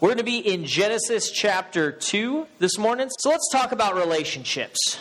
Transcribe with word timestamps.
We're 0.00 0.10
going 0.10 0.18
to 0.18 0.24
be 0.24 0.38
in 0.38 0.64
Genesis 0.64 1.32
chapter 1.32 1.90
2 1.90 2.46
this 2.60 2.78
morning. 2.78 3.08
So 3.18 3.30
let's 3.30 3.50
talk 3.50 3.72
about 3.72 3.96
relationships. 3.96 4.96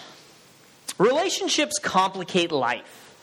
Relationships 0.98 1.78
complicate 1.78 2.52
life, 2.52 3.16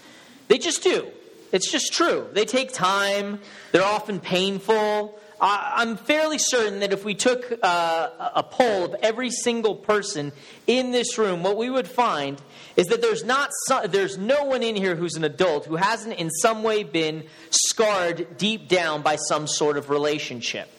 they 0.46 0.58
just 0.58 0.84
do. 0.84 1.08
It's 1.50 1.68
just 1.68 1.92
true. 1.92 2.28
They 2.32 2.44
take 2.44 2.72
time, 2.72 3.40
they're 3.72 3.82
often 3.82 4.20
painful. 4.20 5.18
I'm 5.40 5.96
fairly 5.96 6.38
certain 6.38 6.78
that 6.78 6.92
if 6.92 7.04
we 7.04 7.16
took 7.16 7.52
uh, 7.60 8.30
a 8.36 8.44
poll 8.44 8.84
of 8.84 8.94
every 9.02 9.30
single 9.30 9.74
person 9.74 10.30
in 10.68 10.92
this 10.92 11.18
room, 11.18 11.42
what 11.42 11.56
we 11.56 11.70
would 11.70 11.88
find 11.88 12.40
is 12.76 12.86
that 12.86 13.02
there's 13.02 13.24
not 13.24 13.50
there's 13.88 14.16
no 14.16 14.44
one 14.44 14.62
in 14.62 14.76
here 14.76 14.94
who's 14.94 15.16
an 15.16 15.24
adult 15.24 15.66
who 15.66 15.74
hasn't 15.74 16.14
in 16.20 16.30
some 16.30 16.62
way 16.62 16.84
been 16.84 17.24
scarred 17.50 18.38
deep 18.38 18.68
down 18.68 19.02
by 19.02 19.16
some 19.16 19.48
sort 19.48 19.76
of 19.76 19.90
relationship. 19.90 20.70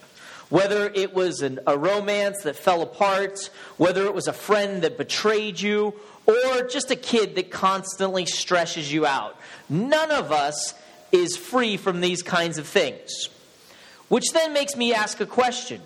Whether 0.49 0.87
it 0.89 1.13
was 1.13 1.41
an, 1.41 1.59
a 1.65 1.77
romance 1.77 2.43
that 2.43 2.55
fell 2.55 2.81
apart, 2.81 3.49
whether 3.77 4.05
it 4.05 4.13
was 4.13 4.27
a 4.27 4.33
friend 4.33 4.83
that 4.83 4.97
betrayed 4.97 5.59
you, 5.59 5.93
or 6.25 6.67
just 6.67 6.91
a 6.91 6.95
kid 6.95 7.35
that 7.35 7.51
constantly 7.51 8.25
stresses 8.25 8.91
you 8.91 9.05
out. 9.05 9.37
None 9.69 10.11
of 10.11 10.31
us 10.31 10.73
is 11.11 11.35
free 11.37 11.77
from 11.77 12.01
these 12.01 12.21
kinds 12.21 12.57
of 12.57 12.67
things. 12.67 13.29
Which 14.07 14.31
then 14.33 14.53
makes 14.53 14.75
me 14.75 14.93
ask 14.93 15.19
a 15.19 15.25
question 15.25 15.81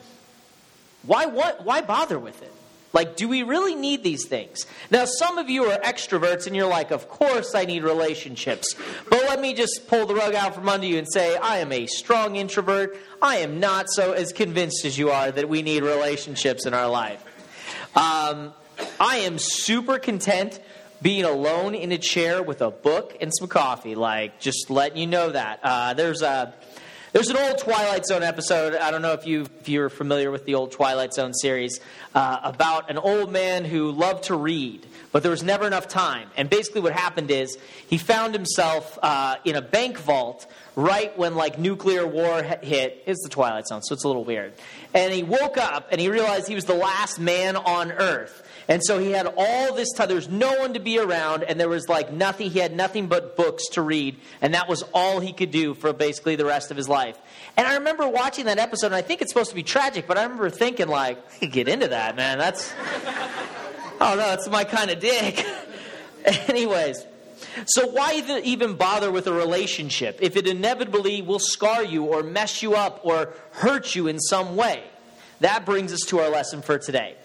why, 1.04 1.26
what, 1.26 1.64
why 1.64 1.82
bother 1.82 2.20
with 2.20 2.42
it? 2.42 2.54
Like, 2.92 3.16
do 3.16 3.28
we 3.28 3.44
really 3.44 3.76
need 3.76 4.04
these 4.04 4.26
things? 4.28 4.66
Now, 4.90 5.06
some 5.06 5.38
of 5.38 5.50
you 5.50 5.66
are 5.66 5.80
extroverts 5.80 6.48
and 6.48 6.56
you're 6.56 6.68
like, 6.68 6.90
of 6.90 7.08
course 7.08 7.54
I 7.54 7.66
need 7.66 7.84
relationships. 7.84 8.76
But 9.10 9.20
let 9.24 9.40
me 9.40 9.54
just 9.54 9.88
pull 9.88 10.08
the 10.08 10.16
rug 10.16 10.34
out 10.34 10.56
from 10.56 10.68
under 10.68 10.88
you 10.88 10.98
and 10.98 11.08
say, 11.12 11.38
I 11.38 11.60
am 11.60 11.72
a 11.72 11.86
strong 11.86 12.36
introvert. 12.36 12.98
I 13.22 13.38
am 13.38 13.60
not 13.60 13.92
so 13.92 14.14
as 14.14 14.34
convinced 14.34 14.86
as 14.86 14.98
you 14.98 15.12
are 15.12 15.32
that 15.32 15.48
we 15.48 15.62
need 15.62 15.84
relationships 15.84 16.66
in 16.66 16.74
our 16.74 16.90
life. 16.90 17.24
Um, 17.96 18.54
I 19.00 19.18
am 19.18 19.38
super 19.38 20.00
content 20.00 20.60
being 21.02 21.26
alone 21.26 21.76
in 21.76 21.92
a 21.92 21.98
chair 21.98 22.42
with 22.42 22.62
a 22.62 22.72
book 22.72 23.16
and 23.22 23.32
some 23.38 23.48
coffee. 23.48 23.96
Like, 23.96 24.40
just 24.40 24.70
letting 24.70 24.98
you 24.98 25.08
know 25.08 25.30
that. 25.30 25.60
Uh, 25.64 25.94
there's 25.94 26.22
a. 26.22 26.54
There's 27.12 27.30
an 27.30 27.38
old 27.38 27.58
Twilight 27.58 28.06
Zone 28.06 28.22
episode. 28.22 28.76
I 28.76 28.92
don't 28.92 29.02
know 29.02 29.14
if 29.14 29.26
you 29.26 29.48
if 29.62 29.68
you're 29.68 29.90
familiar 29.90 30.30
with 30.30 30.46
the 30.46 30.54
old 30.54 30.72
Twilight 30.72 31.12
Zone 31.12 31.34
series 31.34 31.80
uh, 32.14 32.40
about 32.44 32.92
an 32.92 33.00
old 33.00 33.32
man 33.32 33.66
who 33.66 33.92
loved 33.92 34.26
to 34.26 34.36
read, 34.36 34.86
but 35.12 35.24
there 35.24 35.32
was 35.32 35.42
never 35.42 35.66
enough 35.66 35.88
time. 35.88 36.30
And 36.38 36.52
basically, 36.52 36.82
what 36.82 36.94
happened 36.94 37.32
is 37.32 37.58
he 37.88 37.98
found 37.98 38.36
himself 38.36 39.00
uh, 39.02 39.38
in 39.44 39.56
a 39.56 39.62
bank 39.62 39.98
vault 39.98 40.46
right 40.76 41.18
when 41.18 41.34
like 41.34 41.58
nuclear 41.58 42.06
war 42.06 42.44
hit. 42.44 43.02
It's 43.08 43.24
the 43.24 43.30
Twilight 43.30 43.66
Zone, 43.66 43.82
so 43.82 43.94
it's 43.94 44.04
a 44.04 44.08
little 44.08 44.24
weird. 44.24 44.54
And 44.94 45.12
he 45.12 45.24
woke 45.24 45.58
up 45.58 45.88
and 45.92 46.00
he 46.00 46.10
realized 46.10 46.48
he 46.48 46.54
was 46.54 46.66
the 46.66 46.76
last 46.76 47.20
man 47.20 47.56
on 47.56 47.92
Earth. 47.92 48.48
And 48.70 48.84
so 48.86 49.00
he 49.00 49.12
had 49.12 49.26
all 49.36 49.74
this 49.74 49.92
time. 49.94 50.08
There 50.08 50.16
was 50.16 50.30
no 50.30 50.60
one 50.60 50.76
to 50.76 50.80
be 50.80 51.00
around, 51.00 51.42
and 51.42 51.60
there 51.60 51.68
was 51.68 51.90
like 51.90 52.14
nothing. 52.14 52.52
He 52.52 52.60
had 52.60 52.76
nothing 52.76 53.08
but 53.08 53.36
books 53.36 53.68
to 53.70 53.82
read, 53.82 54.18
and 54.42 54.54
that 54.54 54.70
was 54.70 54.84
all 54.94 55.20
he 55.20 55.34
could 55.34 55.50
do 55.50 55.74
for 55.74 55.92
basically 55.92 56.36
the 56.36 56.46
rest 56.46 56.70
of 56.70 56.78
his 56.78 56.88
life. 56.88 57.18
And 57.58 57.68
I 57.68 57.74
remember 57.74 58.08
watching 58.08 58.46
that 58.46 58.60
episode, 58.60 58.88
and 58.88 58.96
I 58.96 59.02
think 59.02 59.24
it's 59.24 59.34
supposed 59.34 59.50
to 59.50 59.56
be 59.56 59.64
tragic, 59.64 60.06
but 60.08 60.20
I 60.20 60.24
remember 60.24 60.52
thinking, 60.52 60.88
like, 60.88 61.18
I 61.18 61.40
could 61.40 61.52
get 61.52 61.68
into 61.68 61.88
that, 61.88 62.16
man. 62.16 62.38
That's, 62.38 62.72
oh 64.00 64.12
no, 64.12 64.16
that's 64.16 64.48
my 64.48 64.64
kind 64.66 64.92
of 64.92 65.00
dick. 65.00 65.44
Anyways, 66.48 67.04
so 67.66 67.88
why 67.88 68.22
even 68.44 68.76
bother 68.76 69.12
with 69.12 69.26
a 69.26 69.34
relationship 69.34 70.20
if 70.22 70.36
it 70.36 70.48
inevitably 70.48 71.24
will 71.24 71.40
scar 71.40 71.84
you 71.84 72.04
or 72.04 72.22
mess 72.22 72.62
you 72.62 72.76
up 72.76 73.02
or 73.04 73.34
hurt 73.50 73.96
you 73.96 74.06
in 74.06 74.20
some 74.20 74.56
way? 74.56 74.84
That 75.40 75.66
brings 75.66 75.92
us 75.92 76.02
to 76.10 76.20
our 76.20 76.30
lesson 76.30 76.62
for 76.62 76.78
today. 76.78 77.16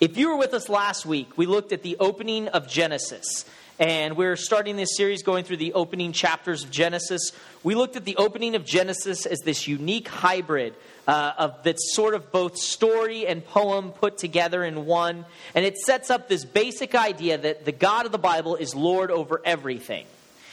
If 0.00 0.16
you 0.16 0.28
were 0.28 0.36
with 0.36 0.54
us 0.54 0.68
last 0.68 1.06
week, 1.06 1.36
we 1.36 1.46
looked 1.46 1.72
at 1.72 1.82
the 1.82 1.96
opening 1.98 2.46
of 2.46 2.68
Genesis. 2.68 3.44
And 3.80 4.16
we're 4.16 4.36
starting 4.36 4.76
this 4.76 4.96
series 4.96 5.24
going 5.24 5.42
through 5.42 5.56
the 5.56 5.72
opening 5.72 6.12
chapters 6.12 6.62
of 6.62 6.70
Genesis. 6.70 7.32
We 7.64 7.74
looked 7.74 7.96
at 7.96 8.04
the 8.04 8.14
opening 8.14 8.54
of 8.54 8.64
Genesis 8.64 9.26
as 9.26 9.40
this 9.40 9.66
unique 9.66 10.06
hybrid 10.06 10.74
uh, 11.08 11.32
of 11.38 11.64
that's 11.64 11.96
sort 11.96 12.14
of 12.14 12.30
both 12.30 12.56
story 12.56 13.26
and 13.26 13.44
poem 13.44 13.90
put 13.90 14.18
together 14.18 14.62
in 14.62 14.86
one. 14.86 15.24
And 15.56 15.64
it 15.64 15.76
sets 15.78 16.10
up 16.10 16.28
this 16.28 16.44
basic 16.44 16.94
idea 16.94 17.36
that 17.36 17.64
the 17.64 17.72
God 17.72 18.06
of 18.06 18.12
the 18.12 18.18
Bible 18.18 18.54
is 18.54 18.76
Lord 18.76 19.10
over 19.10 19.42
everything. 19.44 20.06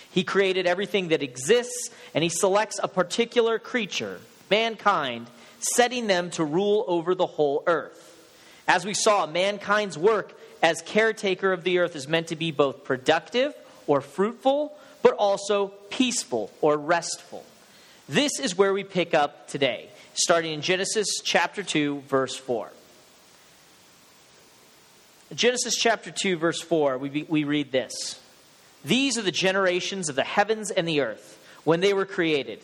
He 0.09 0.23
created 0.23 0.65
everything 0.65 1.09
that 1.09 1.21
exists, 1.21 1.91
and 2.15 2.23
He 2.23 2.29
selects 2.31 2.79
a 2.81 2.87
particular 2.87 3.59
creature, 3.59 4.19
mankind, 4.49 5.27
setting 5.59 6.07
them 6.07 6.31
to 6.31 6.43
rule 6.43 6.83
over 6.87 7.13
the 7.13 7.27
whole 7.27 7.61
earth. 7.67 8.04
As 8.67 8.85
we 8.85 8.93
saw, 8.93 9.25
mankind's 9.27 9.97
work 9.97 10.37
as 10.61 10.81
caretaker 10.81 11.51
of 11.51 11.63
the 11.63 11.79
earth 11.79 11.95
is 11.95 12.07
meant 12.07 12.27
to 12.27 12.35
be 12.35 12.51
both 12.51 12.83
productive 12.83 13.53
or 13.87 14.01
fruitful, 14.01 14.75
but 15.03 15.13
also 15.13 15.67
peaceful 15.89 16.51
or 16.61 16.77
restful. 16.77 17.45
This 18.09 18.39
is 18.39 18.57
where 18.57 18.73
we 18.73 18.83
pick 18.83 19.13
up 19.13 19.47
today, 19.47 19.89
starting 20.13 20.53
in 20.53 20.61
Genesis 20.61 21.07
chapter 21.23 21.61
2, 21.61 22.01
verse 22.07 22.35
4. 22.35 22.71
Genesis 25.33 25.75
chapter 25.75 26.11
2, 26.11 26.37
verse 26.37 26.61
4, 26.61 26.97
we, 26.97 27.25
we 27.27 27.43
read 27.43 27.71
this 27.71 28.19
These 28.83 29.17
are 29.17 29.23
the 29.23 29.31
generations 29.31 30.09
of 30.09 30.15
the 30.15 30.23
heavens 30.23 30.71
and 30.71 30.87
the 30.87 31.01
earth 31.01 31.39
when 31.63 31.81
they 31.81 31.93
were 31.93 32.05
created 32.05 32.63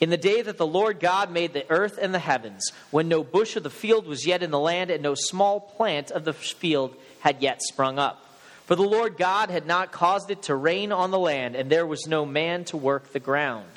in 0.00 0.10
the 0.10 0.16
day 0.16 0.42
that 0.42 0.58
the 0.58 0.66
Lord 0.66 1.00
God 1.00 1.30
made 1.30 1.52
the 1.52 1.70
earth 1.70 1.98
and 2.00 2.12
the 2.12 2.18
heavens, 2.18 2.72
when 2.90 3.08
no 3.08 3.22
bush 3.22 3.56
of 3.56 3.62
the 3.62 3.70
field 3.70 4.06
was 4.06 4.26
yet 4.26 4.42
in 4.42 4.50
the 4.50 4.58
land, 4.58 4.90
and 4.90 5.02
no 5.02 5.14
small 5.14 5.60
plant 5.60 6.10
of 6.10 6.24
the 6.24 6.32
field 6.32 6.94
had 7.20 7.42
yet 7.42 7.62
sprung 7.62 7.98
up. 7.98 8.20
For 8.66 8.76
the 8.76 8.82
Lord 8.82 9.18
God 9.18 9.50
had 9.50 9.66
not 9.66 9.92
caused 9.92 10.30
it 10.30 10.42
to 10.44 10.54
rain 10.54 10.90
on 10.90 11.10
the 11.10 11.18
land, 11.18 11.54
and 11.54 11.70
there 11.70 11.86
was 11.86 12.06
no 12.06 12.24
man 12.24 12.64
to 12.66 12.76
work 12.76 13.12
the 13.12 13.20
ground. 13.20 13.68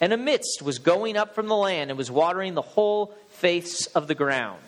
And 0.00 0.12
a 0.12 0.16
mist 0.16 0.62
was 0.62 0.78
going 0.78 1.16
up 1.16 1.34
from 1.34 1.46
the 1.46 1.56
land 1.56 1.90
and 1.90 1.98
was 1.98 2.10
watering 2.10 2.54
the 2.54 2.62
whole 2.62 3.14
face 3.30 3.86
of 3.86 4.08
the 4.08 4.14
ground. 4.14 4.60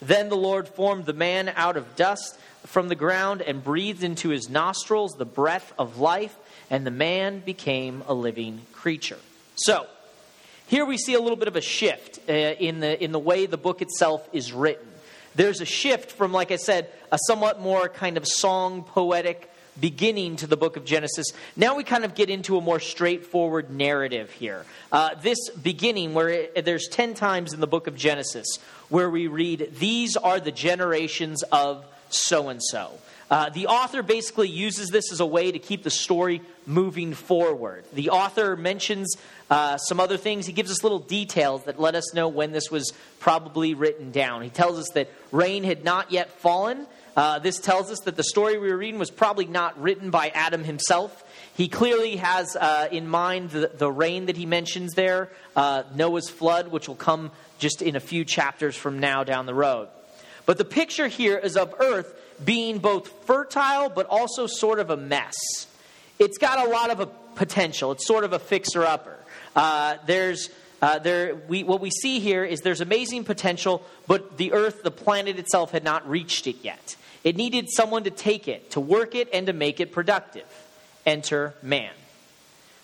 Then 0.00 0.28
the 0.28 0.36
Lord 0.36 0.66
formed 0.66 1.06
the 1.06 1.12
man 1.12 1.52
out 1.54 1.76
of 1.76 1.94
dust 1.94 2.36
from 2.66 2.88
the 2.88 2.96
ground 2.96 3.42
and 3.42 3.62
breathed 3.62 4.02
into 4.02 4.30
his 4.30 4.48
nostrils 4.48 5.12
the 5.12 5.24
breath 5.24 5.72
of 5.78 5.98
life, 5.98 6.36
and 6.68 6.86
the 6.86 6.90
man 6.90 7.40
became 7.40 8.02
a 8.08 8.14
living 8.14 8.62
creature. 8.72 9.18
So, 9.54 9.86
here 10.66 10.84
we 10.84 10.96
see 10.96 11.14
a 11.14 11.20
little 11.20 11.36
bit 11.36 11.48
of 11.48 11.56
a 11.56 11.60
shift 11.60 12.20
uh, 12.28 12.32
in, 12.32 12.80
the, 12.80 13.02
in 13.02 13.12
the 13.12 13.18
way 13.18 13.46
the 13.46 13.56
book 13.56 13.82
itself 13.82 14.28
is 14.32 14.52
written. 14.52 14.86
There's 15.34 15.60
a 15.60 15.64
shift 15.64 16.12
from, 16.12 16.32
like 16.32 16.50
I 16.50 16.56
said, 16.56 16.90
a 17.10 17.18
somewhat 17.26 17.60
more 17.60 17.88
kind 17.88 18.16
of 18.16 18.26
song 18.26 18.84
poetic 18.84 19.50
beginning 19.80 20.36
to 20.36 20.46
the 20.46 20.56
book 20.56 20.76
of 20.76 20.84
Genesis. 20.84 21.28
Now 21.56 21.76
we 21.76 21.84
kind 21.84 22.04
of 22.04 22.14
get 22.14 22.28
into 22.28 22.58
a 22.58 22.60
more 22.60 22.80
straightforward 22.80 23.70
narrative 23.70 24.30
here. 24.30 24.66
Uh, 24.90 25.14
this 25.22 25.50
beginning, 25.50 26.12
where 26.12 26.28
it, 26.28 26.64
there's 26.64 26.88
10 26.88 27.14
times 27.14 27.54
in 27.54 27.60
the 27.60 27.66
book 27.66 27.86
of 27.86 27.96
Genesis, 27.96 28.58
where 28.90 29.08
we 29.08 29.26
read, 29.28 29.70
These 29.78 30.16
are 30.16 30.40
the 30.40 30.52
generations 30.52 31.42
of 31.44 31.86
so 32.14 32.48
and 32.48 32.62
so. 32.62 32.92
The 33.54 33.66
author 33.66 34.02
basically 34.02 34.48
uses 34.48 34.90
this 34.90 35.10
as 35.10 35.20
a 35.20 35.26
way 35.26 35.50
to 35.52 35.58
keep 35.58 35.82
the 35.82 35.90
story 35.90 36.42
moving 36.66 37.14
forward. 37.14 37.84
The 37.92 38.10
author 38.10 38.56
mentions 38.56 39.16
uh, 39.50 39.76
some 39.76 40.00
other 40.00 40.16
things. 40.16 40.46
He 40.46 40.52
gives 40.52 40.70
us 40.70 40.82
little 40.82 40.98
details 40.98 41.64
that 41.64 41.80
let 41.80 41.94
us 41.94 42.14
know 42.14 42.28
when 42.28 42.52
this 42.52 42.70
was 42.70 42.92
probably 43.20 43.74
written 43.74 44.10
down. 44.10 44.42
He 44.42 44.50
tells 44.50 44.78
us 44.78 44.88
that 44.94 45.10
rain 45.30 45.64
had 45.64 45.84
not 45.84 46.10
yet 46.10 46.30
fallen. 46.40 46.86
Uh, 47.14 47.38
this 47.38 47.58
tells 47.58 47.90
us 47.90 47.98
that 48.00 48.16
the 48.16 48.24
story 48.24 48.56
we 48.58 48.70
were 48.70 48.76
reading 48.76 48.98
was 48.98 49.10
probably 49.10 49.44
not 49.44 49.78
written 49.80 50.10
by 50.10 50.30
Adam 50.30 50.64
himself. 50.64 51.22
He 51.54 51.68
clearly 51.68 52.16
has 52.16 52.56
uh, 52.56 52.88
in 52.90 53.06
mind 53.06 53.50
the, 53.50 53.70
the, 53.76 53.90
rain 53.90 54.26
that 54.26 54.38
he 54.38 54.46
mentions 54.46 54.94
there, 54.94 55.28
uh, 55.54 55.82
Noah's 55.94 56.30
flood, 56.30 56.68
which 56.68 56.88
will 56.88 56.96
come 56.96 57.30
just 57.58 57.82
in 57.82 57.94
a 57.94 58.00
few 58.00 58.24
chapters 58.24 58.74
from 58.74 59.00
now 59.00 59.24
down 59.24 59.44
the 59.44 59.54
road. 59.54 59.88
But 60.46 60.58
the 60.58 60.64
picture 60.64 61.08
here 61.08 61.38
is 61.38 61.56
of 61.56 61.74
earth 61.78 62.14
being 62.44 62.78
both 62.78 63.08
fertile 63.26 63.88
but 63.88 64.06
also 64.06 64.46
sort 64.46 64.78
of 64.78 64.90
a 64.90 64.96
mess. 64.96 65.36
It's 66.18 66.38
got 66.38 66.66
a 66.66 66.70
lot 66.70 66.90
of 66.90 67.00
a 67.00 67.06
potential. 67.06 67.92
It's 67.92 68.06
sort 68.06 68.24
of 68.24 68.32
a 68.32 68.38
fixer 68.38 68.84
upper. 68.84 69.16
Uh, 69.54 69.96
there's 70.06 70.50
uh, 70.82 70.98
there, 70.98 71.36
we, 71.46 71.62
what 71.62 71.80
we 71.80 71.90
see 71.90 72.18
here 72.18 72.44
is 72.44 72.62
there's 72.62 72.80
amazing 72.80 73.22
potential, 73.22 73.84
but 74.08 74.36
the 74.36 74.52
earth, 74.52 74.82
the 74.82 74.90
planet 74.90 75.38
itself, 75.38 75.70
had 75.70 75.84
not 75.84 76.08
reached 76.10 76.48
it 76.48 76.56
yet. 76.62 76.96
It 77.22 77.36
needed 77.36 77.68
someone 77.70 78.02
to 78.02 78.10
take 78.10 78.48
it, 78.48 78.72
to 78.72 78.80
work 78.80 79.14
it, 79.14 79.28
and 79.32 79.46
to 79.46 79.52
make 79.52 79.78
it 79.78 79.92
productive. 79.92 80.44
Enter 81.06 81.54
man. 81.62 81.92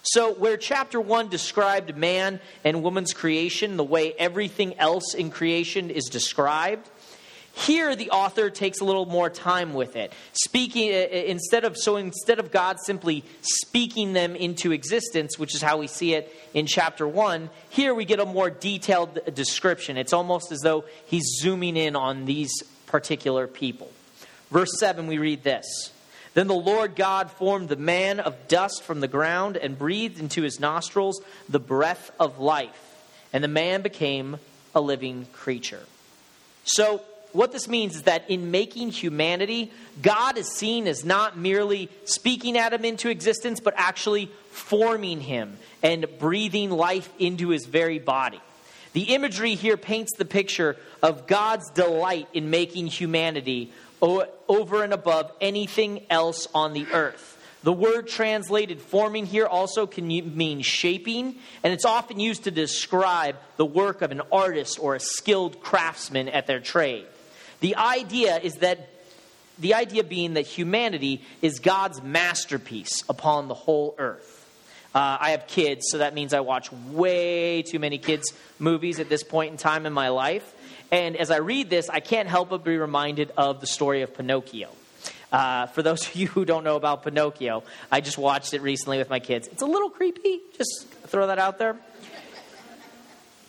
So, 0.02 0.32
where 0.32 0.56
chapter 0.56 1.00
1 1.00 1.28
described 1.28 1.96
man 1.96 2.38
and 2.64 2.84
woman's 2.84 3.12
creation, 3.12 3.76
the 3.76 3.84
way 3.84 4.14
everything 4.16 4.78
else 4.78 5.12
in 5.14 5.30
creation 5.32 5.90
is 5.90 6.04
described, 6.04 6.88
Here, 7.58 7.96
the 7.96 8.10
author 8.10 8.50
takes 8.50 8.78
a 8.78 8.84
little 8.84 9.04
more 9.04 9.28
time 9.28 9.74
with 9.74 9.96
it. 9.96 10.12
Speaking, 10.32 10.90
uh, 10.92 10.98
uh, 10.98 11.08
instead 11.08 11.64
of, 11.64 11.76
so 11.76 11.96
instead 11.96 12.38
of 12.38 12.52
God 12.52 12.78
simply 12.78 13.24
speaking 13.42 14.12
them 14.12 14.36
into 14.36 14.70
existence, 14.70 15.40
which 15.40 15.56
is 15.56 15.60
how 15.60 15.78
we 15.78 15.88
see 15.88 16.14
it 16.14 16.32
in 16.54 16.66
chapter 16.66 17.06
1, 17.06 17.50
here 17.68 17.94
we 17.94 18.04
get 18.04 18.20
a 18.20 18.24
more 18.24 18.48
detailed 18.48 19.34
description. 19.34 19.96
It's 19.96 20.12
almost 20.12 20.52
as 20.52 20.60
though 20.60 20.84
he's 21.06 21.24
zooming 21.40 21.76
in 21.76 21.96
on 21.96 22.26
these 22.26 22.62
particular 22.86 23.48
people. 23.48 23.90
Verse 24.52 24.78
7, 24.78 25.08
we 25.08 25.18
read 25.18 25.42
this. 25.42 25.92
Then 26.34 26.46
the 26.46 26.54
Lord 26.54 26.94
God 26.94 27.28
formed 27.28 27.68
the 27.70 27.76
man 27.76 28.20
of 28.20 28.46
dust 28.46 28.84
from 28.84 29.00
the 29.00 29.08
ground 29.08 29.56
and 29.56 29.76
breathed 29.76 30.20
into 30.20 30.42
his 30.42 30.60
nostrils 30.60 31.20
the 31.48 31.58
breath 31.58 32.12
of 32.20 32.38
life, 32.38 33.02
and 33.32 33.42
the 33.42 33.48
man 33.48 33.82
became 33.82 34.38
a 34.76 34.80
living 34.80 35.26
creature. 35.32 35.82
So, 36.62 37.02
what 37.32 37.52
this 37.52 37.68
means 37.68 37.96
is 37.96 38.02
that 38.02 38.28
in 38.30 38.50
making 38.50 38.90
humanity, 38.90 39.70
God 40.00 40.38
is 40.38 40.48
seen 40.48 40.86
as 40.86 41.04
not 41.04 41.36
merely 41.36 41.90
speaking 42.04 42.56
Adam 42.56 42.84
into 42.84 43.10
existence, 43.10 43.60
but 43.60 43.74
actually 43.76 44.30
forming 44.50 45.20
him 45.20 45.56
and 45.82 46.06
breathing 46.18 46.70
life 46.70 47.08
into 47.18 47.50
his 47.50 47.66
very 47.66 47.98
body. 47.98 48.40
The 48.94 49.14
imagery 49.14 49.54
here 49.54 49.76
paints 49.76 50.12
the 50.16 50.24
picture 50.24 50.76
of 51.02 51.26
God's 51.26 51.70
delight 51.70 52.28
in 52.32 52.50
making 52.50 52.86
humanity 52.86 53.72
over 54.00 54.82
and 54.82 54.92
above 54.92 55.30
anything 55.40 56.06
else 56.08 56.48
on 56.54 56.72
the 56.72 56.86
earth. 56.92 57.36
The 57.64 57.72
word 57.72 58.06
translated 58.06 58.80
forming 58.80 59.26
here 59.26 59.46
also 59.46 59.86
can 59.86 60.06
mean 60.06 60.62
shaping, 60.62 61.36
and 61.62 61.72
it's 61.72 61.84
often 61.84 62.20
used 62.20 62.44
to 62.44 62.50
describe 62.50 63.36
the 63.56 63.66
work 63.66 64.00
of 64.00 64.12
an 64.12 64.22
artist 64.32 64.78
or 64.80 64.94
a 64.94 65.00
skilled 65.00 65.60
craftsman 65.60 66.28
at 66.28 66.46
their 66.46 66.60
trade. 66.60 67.04
The 67.60 67.76
idea 67.76 68.38
is 68.38 68.56
that 68.56 68.88
the 69.58 69.74
idea 69.74 70.04
being 70.04 70.34
that 70.34 70.46
humanity 70.46 71.22
is 71.42 71.58
God's 71.58 72.02
masterpiece 72.02 73.02
upon 73.08 73.48
the 73.48 73.54
whole 73.54 73.94
earth. 73.98 74.34
Uh, 74.94 75.18
I 75.20 75.30
have 75.30 75.46
kids, 75.46 75.86
so 75.90 75.98
that 75.98 76.14
means 76.14 76.32
I 76.32 76.40
watch 76.40 76.72
way 76.72 77.62
too 77.62 77.78
many 77.78 77.98
kids' 77.98 78.32
movies 78.58 79.00
at 79.00 79.08
this 79.08 79.22
point 79.22 79.52
in 79.52 79.58
time 79.58 79.84
in 79.84 79.92
my 79.92 80.08
life. 80.08 80.54
And 80.90 81.16
as 81.16 81.30
I 81.30 81.38
read 81.38 81.68
this, 81.68 81.90
I 81.90 82.00
can't 82.00 82.28
help 82.28 82.50
but 82.50 82.64
be 82.64 82.76
reminded 82.78 83.30
of 83.36 83.60
the 83.60 83.66
story 83.66 84.02
of 84.02 84.14
Pinocchio. 84.14 84.70
Uh, 85.30 85.66
for 85.66 85.82
those 85.82 86.06
of 86.06 86.14
you 86.14 86.26
who 86.26 86.46
don't 86.46 86.64
know 86.64 86.76
about 86.76 87.02
Pinocchio, 87.02 87.62
I 87.92 88.00
just 88.00 88.16
watched 88.16 88.54
it 88.54 88.62
recently 88.62 88.96
with 88.96 89.10
my 89.10 89.20
kids. 89.20 89.46
It's 89.48 89.60
a 89.60 89.66
little 89.66 89.90
creepy. 89.90 90.40
Just 90.56 90.88
throw 91.06 91.26
that 91.26 91.38
out 91.38 91.58
there. 91.58 91.76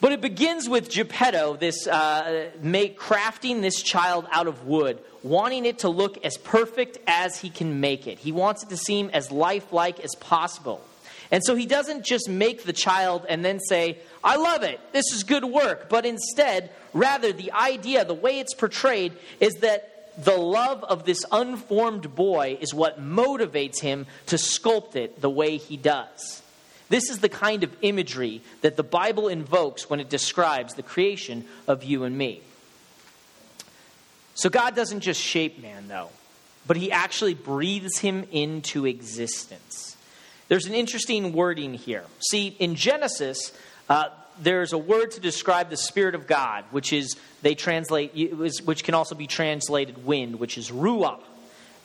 But 0.02 0.14
it 0.14 0.22
begins 0.22 0.70
with 0.70 0.90
Geppetto, 0.90 1.58
this 1.58 1.86
uh, 1.86 2.52
make, 2.62 2.98
crafting 2.98 3.62
this 3.62 3.82
child 3.82 4.28
out 4.32 4.48
of 4.48 4.66
wood, 4.66 5.00
wanting 5.24 5.66
it 5.66 5.80
to 5.80 5.90
look 5.90 6.24
as 6.24 6.38
perfect 6.38 7.00
as 7.06 7.38
he 7.40 7.50
can 7.50 7.82
make 7.82 8.08
it. 8.08 8.18
He 8.18 8.32
wants 8.32 8.64
it 8.64 8.70
to 8.70 8.78
seem 8.78 9.10
as 9.10 9.30
lifelike 9.30 10.00
as 10.00 10.16
possible. 10.16 10.82
And 11.32 11.44
so 11.44 11.54
he 11.54 11.66
doesn't 11.66 12.06
just 12.06 12.30
make 12.30 12.64
the 12.64 12.74
child 12.74 13.26
and 13.28 13.44
then 13.44 13.60
say, 13.60 14.00
I 14.24 14.38
love 14.38 14.64
it, 14.64 14.80
this 14.94 15.12
is 15.14 15.24
good 15.24 15.44
work. 15.44 15.90
But 15.90 16.06
instead, 16.06 16.72
rather, 16.94 17.34
the 17.34 17.52
idea, 17.52 18.06
the 18.06 18.14
way 18.14 18.40
it's 18.40 18.54
portrayed, 18.54 19.14
is 19.40 19.56
that 19.56 20.14
the 20.18 20.38
love 20.38 20.84
of 20.84 21.06
this 21.06 21.24
unformed 21.32 22.16
boy 22.16 22.58
is 22.60 22.74
what 22.74 23.02
motivates 23.02 23.80
him 23.80 24.08
to 24.28 24.38
sculpt 24.38 24.96
it 24.96 25.22
the 25.22 25.30
way 25.30 25.58
he 25.58 25.78
does. 25.78 26.42
This 26.90 27.10
is 27.10 27.20
the 27.20 27.30
kind 27.30 27.64
of 27.64 27.76
imagery 27.82 28.42
that 28.62 28.76
the 28.76 28.84
Bible 28.84 29.28
invokes 29.28 29.90
when 29.90 30.00
it 30.00 30.10
describes 30.10 30.74
the 30.74 30.84
creation 30.84 31.46
of 31.68 31.84
you 31.84 32.04
and 32.04 32.18
me. 32.18 32.42
So 34.34 34.50
God 34.50 34.76
doesn't 34.76 35.02
just 35.02 35.22
shape 35.22 35.62
man, 35.62 35.88
though, 35.88 36.10
but 36.66 36.78
he 36.78 36.92
actually 36.92 37.36
breathes 37.36 38.00
him 38.00 38.26
into 38.32 38.86
existence. 38.86 39.98
There's 40.48 40.66
an 40.66 40.74
interesting 40.74 41.34
wording 41.34 41.76
here. 41.76 42.06
See, 42.32 42.48
in 42.48 42.76
Genesis, 42.76 43.52
uh, 43.88 44.10
there's 44.42 44.74
a 44.74 44.78
word 44.78 45.12
to 45.12 45.20
describe 45.20 45.70
the 45.70 45.78
Spirit 45.78 46.16
of 46.16 46.26
God, 46.26 46.64
which 46.72 46.94
is, 46.94 47.16
they 47.42 47.54
translate, 47.54 48.34
which 48.34 48.84
can 48.84 48.96
also 48.96 49.14
be 49.14 49.28
translated 49.28 50.06
wind, 50.06 50.40
which 50.40 50.58
is 50.58 50.72
ruah. 50.72 51.20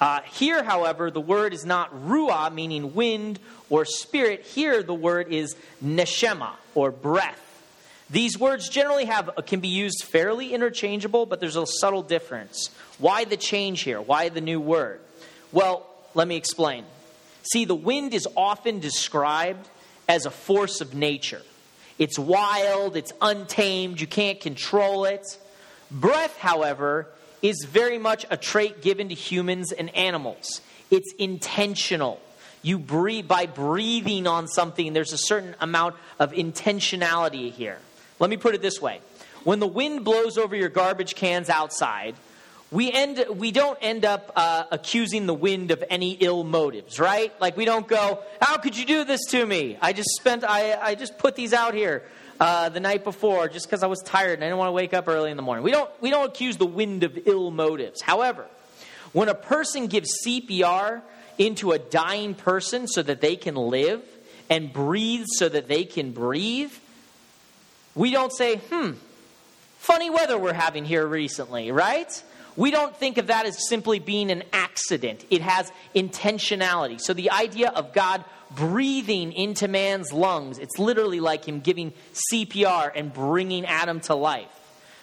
Uh, 0.00 0.20
here, 0.32 0.62
however, 0.62 1.10
the 1.10 1.20
word 1.20 1.54
is 1.54 1.64
not 1.64 1.94
ruah, 2.06 2.52
meaning 2.52 2.94
wind 2.94 3.38
or 3.70 3.84
spirit. 3.84 4.42
Here, 4.42 4.82
the 4.82 4.94
word 4.94 5.32
is 5.32 5.56
neshama, 5.82 6.52
or 6.74 6.90
breath. 6.90 7.40
These 8.10 8.38
words 8.38 8.68
generally 8.68 9.06
have 9.06 9.30
can 9.46 9.60
be 9.60 9.68
used 9.68 10.04
fairly 10.04 10.52
interchangeable, 10.52 11.26
but 11.26 11.40
there's 11.40 11.56
a 11.56 11.66
subtle 11.66 12.02
difference. 12.02 12.68
Why 12.98 13.24
the 13.24 13.36
change 13.36 13.82
here? 13.82 14.00
Why 14.00 14.28
the 14.28 14.40
new 14.40 14.60
word? 14.60 15.00
Well, 15.52 15.86
let 16.14 16.28
me 16.28 16.36
explain. 16.36 16.84
See, 17.52 17.64
the 17.64 17.74
wind 17.74 18.14
is 18.14 18.28
often 18.36 18.80
described 18.80 19.66
as 20.08 20.26
a 20.26 20.30
force 20.30 20.80
of 20.80 20.94
nature. 20.94 21.42
It's 21.98 22.18
wild, 22.18 22.96
it's 22.96 23.12
untamed, 23.20 24.00
you 24.00 24.06
can't 24.06 24.40
control 24.40 25.04
it. 25.04 25.38
Breath, 25.90 26.36
however, 26.36 27.08
is 27.44 27.66
very 27.66 27.98
much 27.98 28.24
a 28.30 28.38
trait 28.38 28.80
given 28.80 29.10
to 29.10 29.14
humans 29.14 29.70
and 29.70 29.94
animals. 29.94 30.62
It's 30.90 31.12
intentional. 31.18 32.18
You 32.62 32.78
breathe 32.78 33.28
by 33.28 33.44
breathing 33.44 34.26
on 34.26 34.48
something, 34.48 34.94
there's 34.94 35.12
a 35.12 35.18
certain 35.18 35.54
amount 35.60 35.96
of 36.18 36.32
intentionality 36.32 37.52
here. 37.52 37.78
Let 38.18 38.30
me 38.30 38.38
put 38.38 38.54
it 38.54 38.62
this 38.62 38.80
way. 38.80 39.00
When 39.44 39.60
the 39.60 39.66
wind 39.66 40.04
blows 40.04 40.38
over 40.38 40.56
your 40.56 40.70
garbage 40.70 41.16
cans 41.16 41.50
outside, 41.50 42.14
we 42.70 42.90
end 42.90 43.22
we 43.36 43.50
don't 43.50 43.78
end 43.82 44.06
up 44.06 44.32
uh, 44.34 44.64
accusing 44.72 45.26
the 45.26 45.34
wind 45.34 45.70
of 45.70 45.84
any 45.90 46.12
ill 46.12 46.42
motives 46.42 46.98
right 46.98 47.32
like 47.40 47.56
we 47.56 47.64
don't 47.64 47.86
go 47.86 48.20
how 48.40 48.56
could 48.56 48.76
you 48.76 48.84
do 48.84 49.04
this 49.04 49.20
to 49.26 49.46
me 49.46 49.78
i 49.80 49.92
just 49.92 50.08
spent 50.18 50.42
i, 50.42 50.74
I 50.80 50.94
just 50.96 51.16
put 51.18 51.36
these 51.36 51.52
out 51.52 51.74
here 51.74 52.02
uh, 52.40 52.68
the 52.68 52.80
night 52.80 53.04
before 53.04 53.48
just 53.48 53.66
because 53.66 53.82
i 53.82 53.86
was 53.86 54.00
tired 54.00 54.34
and 54.34 54.44
i 54.44 54.46
didn't 54.46 54.58
want 54.58 54.68
to 54.68 54.72
wake 54.72 54.92
up 54.94 55.08
early 55.08 55.30
in 55.30 55.36
the 55.36 55.42
morning. 55.42 55.64
We 55.64 55.70
don't 55.70 55.90
we 56.00 56.10
don't 56.10 56.28
accuse 56.28 56.56
the 56.56 56.66
wind 56.66 57.04
of 57.04 57.18
ill 57.26 57.50
motives. 57.50 58.00
However 58.00 58.46
when 59.12 59.28
a 59.28 59.34
person 59.34 59.86
gives 59.86 60.10
cpr 60.26 61.00
into 61.38 61.72
a 61.72 61.78
dying 61.78 62.34
person 62.34 62.86
so 62.86 63.02
that 63.02 63.20
they 63.20 63.36
can 63.36 63.54
live 63.54 64.02
and 64.50 64.72
breathe 64.72 65.24
so 65.36 65.48
that 65.48 65.68
they 65.68 65.84
can 65.84 66.12
breathe 66.12 66.72
we 67.94 68.10
don't 68.10 68.32
say 68.32 68.56
hmm 68.70 68.92
funny 69.78 70.10
weather 70.10 70.36
we're 70.36 70.52
having 70.52 70.84
here 70.84 71.06
recently 71.06 71.70
right 71.70 72.22
we 72.56 72.70
don't 72.70 72.96
think 72.96 73.18
of 73.18 73.28
that 73.28 73.46
as 73.46 73.68
simply 73.68 73.98
being 73.98 74.30
an 74.30 74.44
accident. 74.52 75.24
It 75.30 75.42
has 75.42 75.72
intentionality. 75.94 77.00
So 77.00 77.12
the 77.12 77.30
idea 77.30 77.70
of 77.70 77.92
God 77.92 78.24
breathing 78.52 79.32
into 79.32 79.66
man's 79.66 80.12
lungs, 80.12 80.58
it's 80.58 80.78
literally 80.78 81.20
like 81.20 81.46
him 81.46 81.60
giving 81.60 81.92
CPR 82.32 82.92
and 82.94 83.12
bringing 83.12 83.66
Adam 83.66 84.00
to 84.00 84.14
life. 84.14 84.48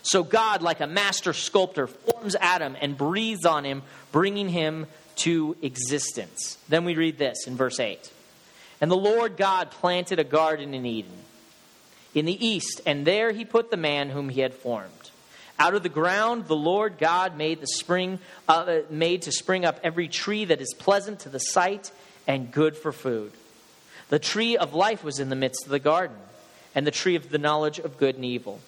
So 0.03 0.23
God, 0.23 0.61
like 0.61 0.79
a 0.79 0.87
master 0.87 1.33
sculptor, 1.33 1.87
forms 1.87 2.35
Adam 2.39 2.75
and 2.79 2.97
breathes 2.97 3.45
on 3.45 3.65
him, 3.65 3.83
bringing 4.11 4.49
him 4.49 4.87
to 5.17 5.55
existence. 5.61 6.57
Then 6.69 6.85
we 6.85 6.95
read 6.95 7.17
this 7.17 7.45
in 7.47 7.55
verse 7.55 7.79
8. 7.79 8.11
And 8.79 8.89
the 8.89 8.97
Lord 8.97 9.37
God 9.37 9.69
planted 9.69 10.19
a 10.19 10.23
garden 10.23 10.73
in 10.73 10.85
Eden, 10.85 11.11
in 12.15 12.25
the 12.25 12.45
east, 12.45 12.81
and 12.85 13.05
there 13.05 13.31
he 13.31 13.45
put 13.45 13.69
the 13.69 13.77
man 13.77 14.09
whom 14.09 14.29
he 14.29 14.41
had 14.41 14.55
formed. 14.55 15.00
Out 15.61 15.75
of 15.75 15.83
the 15.83 15.89
ground, 15.89 16.47
the 16.47 16.55
Lord 16.55 16.97
God 16.97 17.37
made 17.37 17.61
the 17.61 17.67
spring, 17.67 18.17
uh, 18.47 18.79
made 18.89 19.21
to 19.21 19.31
spring 19.31 19.63
up 19.63 19.79
every 19.83 20.07
tree 20.07 20.45
that 20.45 20.59
is 20.59 20.73
pleasant 20.73 21.19
to 21.19 21.29
the 21.29 21.37
sight 21.37 21.91
and 22.25 22.51
good 22.51 22.75
for 22.75 22.91
food. 22.91 23.31
The 24.09 24.17
tree 24.17 24.57
of 24.57 24.73
life 24.73 25.03
was 25.03 25.19
in 25.19 25.29
the 25.29 25.35
midst 25.35 25.65
of 25.65 25.69
the 25.69 25.77
garden, 25.77 26.17
and 26.73 26.87
the 26.87 26.89
tree 26.89 27.13
of 27.13 27.29
the 27.29 27.37
knowledge 27.37 27.77
of 27.77 27.99
good 27.99 28.15
and 28.15 28.25
evil. 28.25 28.59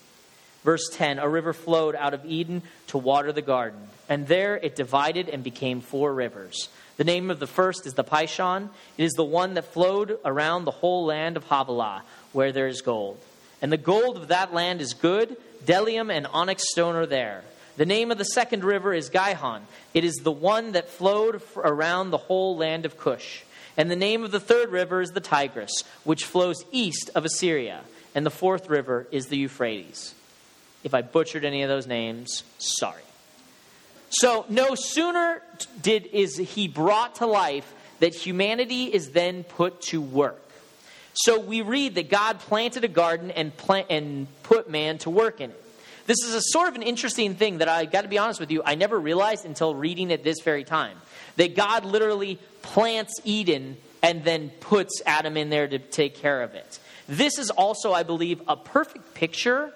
Verse 0.64 0.88
10 0.92 1.18
A 1.18 1.28
river 1.28 1.52
flowed 1.52 1.96
out 1.96 2.14
of 2.14 2.28
Eden 2.28 2.62
to 2.90 3.00
water 3.00 3.32
the 3.32 3.42
garden, 3.42 3.80
and 4.08 4.28
there 4.28 4.58
it 4.58 4.76
divided 4.76 5.30
and 5.30 5.44
became 5.44 5.82
four 5.82 6.14
rivers. 6.14 6.70
The 6.98 7.06
name 7.06 7.32
of 7.32 7.40
the 7.40 7.48
first 7.48 7.88
is 7.88 7.96
the 7.96 8.04
Pishon. 8.04 8.70
It 9.00 9.04
is 9.04 9.14
the 9.14 9.24
one 9.24 9.56
that 9.56 9.74
flowed 9.74 10.20
around 10.24 10.66
the 10.66 10.70
whole 10.70 11.06
land 11.06 11.38
of 11.38 11.46
Havilah, 11.46 12.04
where 12.34 12.52
there 12.52 12.68
is 12.68 12.84
gold. 12.84 13.20
And 13.64 13.72
the 13.72 13.78
gold 13.78 14.18
of 14.18 14.28
that 14.28 14.54
land 14.54 14.80
is 14.80 14.94
good 14.94 15.38
Bdellium 15.66 16.12
and 16.12 16.28
onyx 16.28 16.64
stone 16.72 16.96
are 16.96 17.06
there. 17.06 17.44
The 17.76 17.86
name 17.86 18.12
of 18.12 18.18
the 18.18 18.26
second 18.26 18.64
river 18.64 18.94
is 18.94 19.10
Gihon. 19.10 19.66
It 19.94 20.04
is 20.04 20.16
the 20.18 20.32
one 20.32 20.74
that 20.74 20.90
flowed 20.90 21.42
around 21.56 22.12
the 22.12 22.18
whole 22.18 22.56
land 22.56 22.86
of 22.86 22.98
Cush. 22.98 23.44
And 23.76 23.90
the 23.90 23.96
name 23.96 24.24
of 24.24 24.32
the 24.32 24.40
third 24.40 24.70
river 24.70 25.02
is 25.02 25.12
the 25.12 25.22
Tigris, 25.22 25.84
which 26.04 26.26
flows 26.26 26.64
east 26.72 27.10
of 27.16 27.26
Assyria. 27.26 27.82
And 28.14 28.26
the 28.26 28.32
fourth 28.32 28.70
river 28.70 29.08
is 29.12 29.28
the 29.28 29.38
Euphrates. 29.38 30.14
If 30.84 30.94
I 30.94 31.02
butchered 31.02 31.46
any 31.46 31.64
of 31.64 31.70
those 31.70 31.88
names, 31.88 32.44
sorry. 32.60 33.02
So 34.10 34.46
no 34.50 34.76
sooner 34.76 35.42
did 35.82 36.06
is 36.06 36.38
he 36.38 36.68
brought 36.68 37.16
to 37.16 37.26
life 37.26 37.74
that 38.00 38.14
humanity 38.14 38.86
is 38.86 39.12
then 39.12 39.44
put 39.44 39.82
to 39.84 40.02
work. 40.02 40.40
So 41.14 41.40
we 41.40 41.62
read 41.62 41.96
that 41.96 42.10
God 42.10 42.40
planted 42.40 42.84
a 42.84 42.88
garden 42.88 43.32
and, 43.32 43.56
plant, 43.56 43.88
and 43.90 44.28
put 44.44 44.70
man 44.70 44.98
to 45.00 45.10
work 45.10 45.42
in 45.42 45.52
it. 45.52 45.64
This 46.06 46.18
is 46.26 46.34
a 46.34 46.42
sort 46.42 46.68
of 46.68 46.76
an 46.76 46.82
interesting 46.82 47.36
thing 47.36 47.60
that 47.60 47.70
I 47.70 47.86
got 47.86 48.02
to 48.02 48.08
be 48.08 48.18
honest 48.18 48.40
with 48.40 48.52
you, 48.52 48.62
I 48.66 48.76
never 48.76 49.00
realized 49.00 49.46
until 49.46 49.74
reading 49.74 50.12
it 50.12 50.24
this 50.24 50.42
very 50.42 50.64
time. 50.64 50.98
That 51.38 51.56
God 51.56 51.86
literally 51.86 52.40
plants 52.62 53.14
Eden 53.24 53.78
and 54.02 54.24
then 54.24 54.50
puts 54.60 55.02
Adam 55.06 55.38
in 55.38 55.50
there 55.50 55.68
to 55.68 55.80
take 55.80 56.16
care 56.16 56.42
of 56.42 56.56
it. 56.56 56.80
This 57.08 57.38
is 57.38 57.50
also, 57.50 57.94
I 57.94 58.04
believe, 58.04 58.42
a 58.48 58.58
perfect 58.58 59.14
picture 59.14 59.72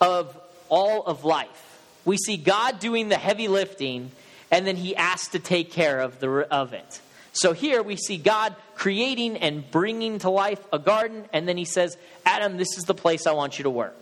of 0.00 0.38
all 0.68 1.04
of 1.04 1.24
life. 1.24 1.80
We 2.04 2.16
see 2.16 2.36
God 2.36 2.78
doing 2.78 3.08
the 3.08 3.16
heavy 3.16 3.48
lifting, 3.48 4.12
and 4.50 4.66
then 4.66 4.76
he 4.76 4.94
asks 4.94 5.28
to 5.28 5.38
take 5.38 5.72
care 5.72 6.00
of, 6.00 6.20
the, 6.20 6.30
of 6.50 6.72
it. 6.72 7.00
So 7.32 7.52
here 7.52 7.82
we 7.82 7.96
see 7.96 8.18
God 8.18 8.54
creating 8.74 9.38
and 9.38 9.68
bringing 9.70 10.18
to 10.20 10.30
life 10.30 10.60
a 10.72 10.78
garden, 10.78 11.24
and 11.32 11.48
then 11.48 11.56
he 11.56 11.64
says, 11.64 11.96
Adam, 12.26 12.56
this 12.56 12.76
is 12.76 12.84
the 12.84 12.94
place 12.94 13.26
I 13.26 13.32
want 13.32 13.58
you 13.58 13.62
to 13.64 13.70
work. 13.70 13.96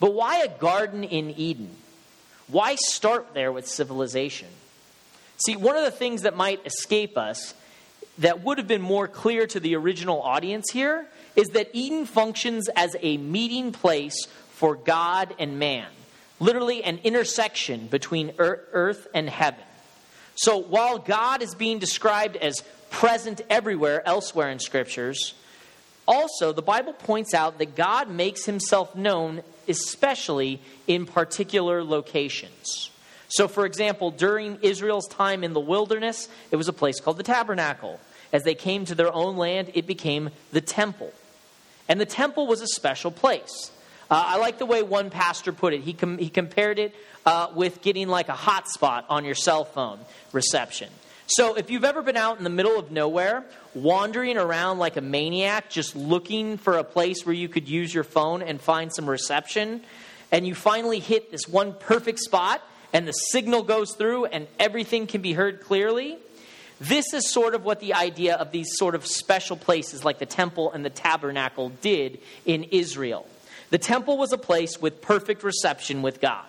But 0.00 0.14
why 0.14 0.42
a 0.42 0.48
garden 0.48 1.02
in 1.02 1.30
Eden? 1.30 1.70
Why 2.46 2.76
start 2.76 3.34
there 3.34 3.50
with 3.50 3.66
civilization? 3.66 4.48
See, 5.44 5.56
one 5.56 5.76
of 5.76 5.84
the 5.84 5.90
things 5.90 6.22
that 6.22 6.36
might 6.36 6.64
escape 6.64 7.18
us 7.18 7.54
that 8.18 8.42
would 8.42 8.58
have 8.58 8.68
been 8.68 8.82
more 8.82 9.06
clear 9.06 9.46
to 9.46 9.60
the 9.60 9.76
original 9.76 10.20
audience 10.22 10.70
here 10.72 11.06
is 11.36 11.48
that 11.50 11.70
Eden 11.72 12.06
functions 12.06 12.68
as 12.74 12.96
a 13.00 13.16
meeting 13.16 13.70
place 13.72 14.26
for 14.50 14.74
God 14.74 15.34
and 15.38 15.58
man, 15.58 15.86
literally 16.40 16.82
an 16.82 16.98
intersection 17.04 17.86
between 17.86 18.32
earth 18.38 19.06
and 19.14 19.28
heaven. 19.28 19.64
So 20.38 20.58
while 20.58 20.98
God 20.98 21.42
is 21.42 21.56
being 21.56 21.80
described 21.80 22.36
as 22.36 22.62
present 22.90 23.40
everywhere 23.50 24.06
elsewhere 24.06 24.50
in 24.50 24.60
scriptures, 24.60 25.34
also 26.06 26.52
the 26.52 26.62
Bible 26.62 26.92
points 26.92 27.34
out 27.34 27.58
that 27.58 27.74
God 27.74 28.08
makes 28.08 28.44
himself 28.44 28.94
known 28.94 29.42
especially 29.66 30.60
in 30.86 31.06
particular 31.06 31.82
locations. 31.82 32.90
So, 33.28 33.48
for 33.48 33.66
example, 33.66 34.12
during 34.12 34.58
Israel's 34.62 35.08
time 35.08 35.42
in 35.42 35.54
the 35.54 35.60
wilderness, 35.60 36.28
it 36.52 36.56
was 36.56 36.68
a 36.68 36.72
place 36.72 37.00
called 37.00 37.18
the 37.18 37.24
tabernacle. 37.24 38.00
As 38.32 38.44
they 38.44 38.54
came 38.54 38.84
to 38.84 38.94
their 38.94 39.12
own 39.12 39.36
land, 39.36 39.72
it 39.74 39.88
became 39.88 40.30
the 40.52 40.60
temple. 40.60 41.12
And 41.88 42.00
the 42.00 42.06
temple 42.06 42.46
was 42.46 42.62
a 42.62 42.68
special 42.68 43.10
place. 43.10 43.72
Uh, 44.10 44.24
I 44.26 44.38
like 44.38 44.58
the 44.58 44.66
way 44.66 44.82
one 44.82 45.10
pastor 45.10 45.52
put 45.52 45.74
it. 45.74 45.82
He, 45.82 45.92
com- 45.92 46.18
he 46.18 46.30
compared 46.30 46.78
it 46.78 46.94
uh, 47.26 47.48
with 47.54 47.82
getting 47.82 48.08
like 48.08 48.28
a 48.28 48.32
hotspot 48.32 49.04
on 49.08 49.24
your 49.24 49.34
cell 49.34 49.64
phone 49.64 49.98
reception. 50.32 50.88
So 51.26 51.56
if 51.56 51.70
you've 51.70 51.84
ever 51.84 52.00
been 52.00 52.16
out 52.16 52.38
in 52.38 52.44
the 52.44 52.50
middle 52.50 52.78
of 52.78 52.90
nowhere, 52.90 53.44
wandering 53.74 54.38
around 54.38 54.78
like 54.78 54.96
a 54.96 55.02
maniac, 55.02 55.68
just 55.68 55.94
looking 55.94 56.56
for 56.56 56.78
a 56.78 56.84
place 56.84 57.26
where 57.26 57.34
you 57.34 57.50
could 57.50 57.68
use 57.68 57.92
your 57.92 58.04
phone 58.04 58.40
and 58.40 58.58
find 58.58 58.90
some 58.94 59.08
reception, 59.08 59.82
and 60.32 60.46
you 60.46 60.54
finally 60.54 61.00
hit 61.00 61.30
this 61.30 61.46
one 61.46 61.74
perfect 61.74 62.20
spot, 62.20 62.62
and 62.94 63.06
the 63.06 63.12
signal 63.12 63.62
goes 63.62 63.94
through, 63.94 64.24
and 64.24 64.46
everything 64.58 65.06
can 65.06 65.20
be 65.20 65.34
heard 65.34 65.60
clearly, 65.60 66.16
this 66.80 67.12
is 67.12 67.30
sort 67.30 67.54
of 67.54 67.62
what 67.62 67.80
the 67.80 67.92
idea 67.92 68.36
of 68.36 68.50
these 68.50 68.68
sort 68.78 68.94
of 68.94 69.04
special 69.06 69.56
places 69.56 70.04
like 70.04 70.18
the 70.18 70.26
temple 70.26 70.72
and 70.72 70.82
the 70.82 70.90
tabernacle 70.90 71.68
did 71.82 72.20
in 72.46 72.64
Israel. 72.64 73.26
The 73.70 73.78
temple 73.78 74.16
was 74.16 74.32
a 74.32 74.38
place 74.38 74.80
with 74.80 75.02
perfect 75.02 75.42
reception 75.42 76.02
with 76.02 76.20
God. 76.20 76.44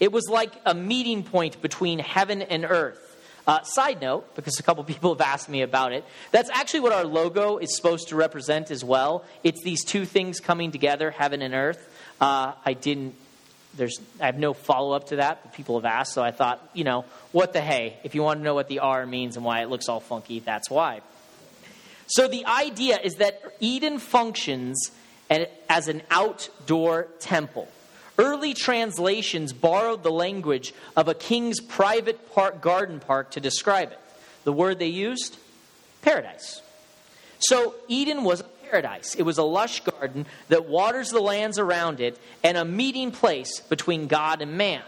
It 0.00 0.12
was 0.12 0.28
like 0.28 0.52
a 0.64 0.74
meeting 0.74 1.22
point 1.24 1.60
between 1.60 1.98
heaven 1.98 2.42
and 2.42 2.64
earth. 2.64 3.04
Uh, 3.46 3.62
side 3.62 4.02
note, 4.02 4.34
because 4.36 4.58
a 4.60 4.62
couple 4.62 4.84
people 4.94 5.14
have 5.14 5.22
asked 5.22 5.48
me 5.48 5.62
about 5.62 5.92
it, 5.92 6.04
that's 6.30 6.50
actually 6.50 6.80
what 6.80 6.92
our 6.92 7.04
logo 7.04 7.56
is 7.56 7.74
supposed 7.74 8.08
to 8.08 8.16
represent 8.16 8.70
as 8.70 8.84
well. 8.84 9.24
It's 9.42 9.62
these 9.62 9.84
two 9.84 10.04
things 10.04 10.38
coming 10.38 10.70
together, 10.70 11.10
heaven 11.10 11.40
and 11.40 11.54
earth. 11.54 11.88
Uh, 12.20 12.52
I 12.64 12.74
didn't 12.74 13.14
there's 13.74 14.00
I 14.20 14.26
have 14.26 14.38
no 14.38 14.52
follow 14.52 14.92
up 14.92 15.08
to 15.08 15.16
that, 15.16 15.42
but 15.42 15.52
people 15.54 15.78
have 15.78 15.84
asked, 15.84 16.12
so 16.12 16.22
I 16.22 16.30
thought, 16.30 16.68
you 16.74 16.84
know, 16.84 17.04
what 17.32 17.52
the 17.52 17.60
hey? 17.60 17.98
If 18.02 18.14
you 18.14 18.22
want 18.22 18.40
to 18.40 18.44
know 18.44 18.54
what 18.54 18.68
the 18.68 18.80
R 18.80 19.06
means 19.06 19.36
and 19.36 19.44
why 19.44 19.62
it 19.62 19.70
looks 19.70 19.88
all 19.88 20.00
funky, 20.00 20.40
that's 20.40 20.68
why. 20.68 21.00
So 22.06 22.28
the 22.28 22.44
idea 22.46 22.98
is 23.02 23.16
that 23.16 23.40
Eden 23.60 23.98
functions 23.98 24.90
as 25.30 25.88
an 25.88 26.02
outdoor 26.10 27.08
temple. 27.20 27.68
Early 28.18 28.52
translations 28.52 29.52
borrowed 29.52 30.02
the 30.02 30.10
language 30.10 30.74
of 30.96 31.06
a 31.08 31.14
king's 31.14 31.60
private 31.60 32.32
park, 32.32 32.60
garden 32.60 32.98
park 32.98 33.30
to 33.32 33.40
describe 33.40 33.92
it. 33.92 33.98
The 34.44 34.52
word 34.52 34.78
they 34.78 34.88
used? 34.88 35.36
Paradise. 36.02 36.62
So 37.38 37.74
Eden 37.86 38.24
was 38.24 38.40
a 38.40 38.44
paradise. 38.70 39.14
It 39.14 39.22
was 39.22 39.38
a 39.38 39.44
lush 39.44 39.80
garden 39.80 40.26
that 40.48 40.68
waters 40.68 41.10
the 41.10 41.20
lands 41.20 41.58
around 41.58 42.00
it 42.00 42.18
and 42.42 42.56
a 42.56 42.64
meeting 42.64 43.12
place 43.12 43.60
between 43.60 44.08
God 44.08 44.42
and 44.42 44.58
man. 44.58 44.82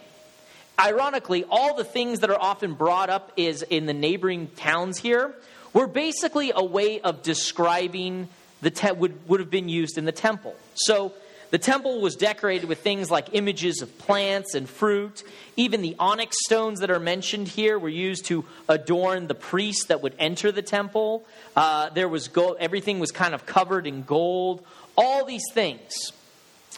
Ironically, 0.78 1.44
all 1.44 1.75
the 1.76 1.85
things 1.85 2.20
that 2.20 2.30
are 2.30 2.40
often 2.40 2.75
brought 2.75 3.11
up 3.11 3.32
is 3.37 3.62
in 3.62 3.87
the 3.87 3.92
neighboring 3.92 4.49
towns 4.56 4.99
here 4.99 5.35
were 5.73 5.87
basically 5.87 6.52
a 6.54 6.64
way 6.64 7.00
of 7.00 7.23
describing 7.23 8.28
the 8.60 8.70
te- 8.70 8.92
would, 8.92 9.28
would 9.28 9.40
have 9.40 9.50
been 9.50 9.68
used 9.68 9.98
in 9.98 10.04
the 10.04 10.12
temple. 10.12 10.54
So 10.74 11.12
the 11.50 11.58
temple 11.58 12.00
was 12.00 12.14
decorated 12.14 12.68
with 12.68 12.78
things 12.78 13.10
like 13.10 13.28
images 13.32 13.82
of 13.82 13.98
plants 13.98 14.54
and 14.54 14.68
fruit. 14.68 15.24
Even 15.56 15.82
the 15.82 15.96
onyx 15.98 16.36
stones 16.46 16.80
that 16.80 16.90
are 16.90 17.00
mentioned 17.00 17.48
here 17.48 17.78
were 17.78 17.88
used 17.88 18.26
to 18.26 18.44
adorn 18.68 19.26
the 19.26 19.34
priests 19.34 19.86
that 19.86 20.00
would 20.02 20.14
enter 20.18 20.52
the 20.52 20.62
temple. 20.62 21.24
Uh, 21.56 21.90
there 21.90 22.08
was 22.08 22.28
gold, 22.28 22.56
everything 22.60 23.00
was 23.00 23.10
kind 23.10 23.34
of 23.34 23.46
covered 23.46 23.86
in 23.86 24.02
gold. 24.02 24.64
All 24.96 25.24
these 25.24 25.44
things. 25.52 26.12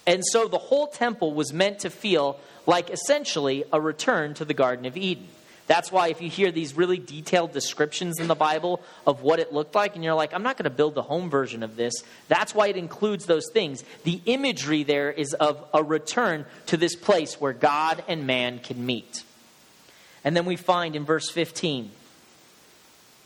And 0.06 0.22
so 0.24 0.48
the 0.48 0.58
whole 0.58 0.86
temple 0.86 1.34
was 1.34 1.52
meant 1.52 1.80
to 1.80 1.90
feel 1.90 2.40
like 2.66 2.90
essentially 2.90 3.64
a 3.72 3.80
return 3.80 4.34
to 4.34 4.44
the 4.44 4.54
Garden 4.54 4.86
of 4.86 4.96
Eden. 4.96 5.28
That's 5.66 5.92
why 5.92 6.08
if 6.08 6.20
you 6.20 6.28
hear 6.28 6.50
these 6.50 6.76
really 6.76 6.98
detailed 6.98 7.52
descriptions 7.52 8.18
in 8.18 8.26
the 8.26 8.34
Bible 8.34 8.82
of 9.06 9.22
what 9.22 9.38
it 9.38 9.52
looked 9.52 9.74
like, 9.74 9.94
and 9.94 10.04
you're 10.04 10.14
like, 10.14 10.34
I'm 10.34 10.42
not 10.42 10.56
going 10.56 10.64
to 10.64 10.70
build 10.70 10.94
the 10.94 11.02
home 11.02 11.30
version 11.30 11.62
of 11.62 11.76
this, 11.76 11.94
that's 12.28 12.54
why 12.54 12.68
it 12.68 12.76
includes 12.76 13.26
those 13.26 13.48
things. 13.52 13.84
The 14.04 14.20
imagery 14.26 14.82
there 14.82 15.10
is 15.10 15.34
of 15.34 15.64
a 15.72 15.82
return 15.82 16.46
to 16.66 16.76
this 16.76 16.96
place 16.96 17.40
where 17.40 17.52
God 17.52 18.02
and 18.08 18.26
man 18.26 18.58
can 18.58 18.84
meet. 18.84 19.24
And 20.24 20.36
then 20.36 20.44
we 20.44 20.56
find 20.56 20.96
in 20.96 21.04
verse 21.04 21.30
15 21.30 21.90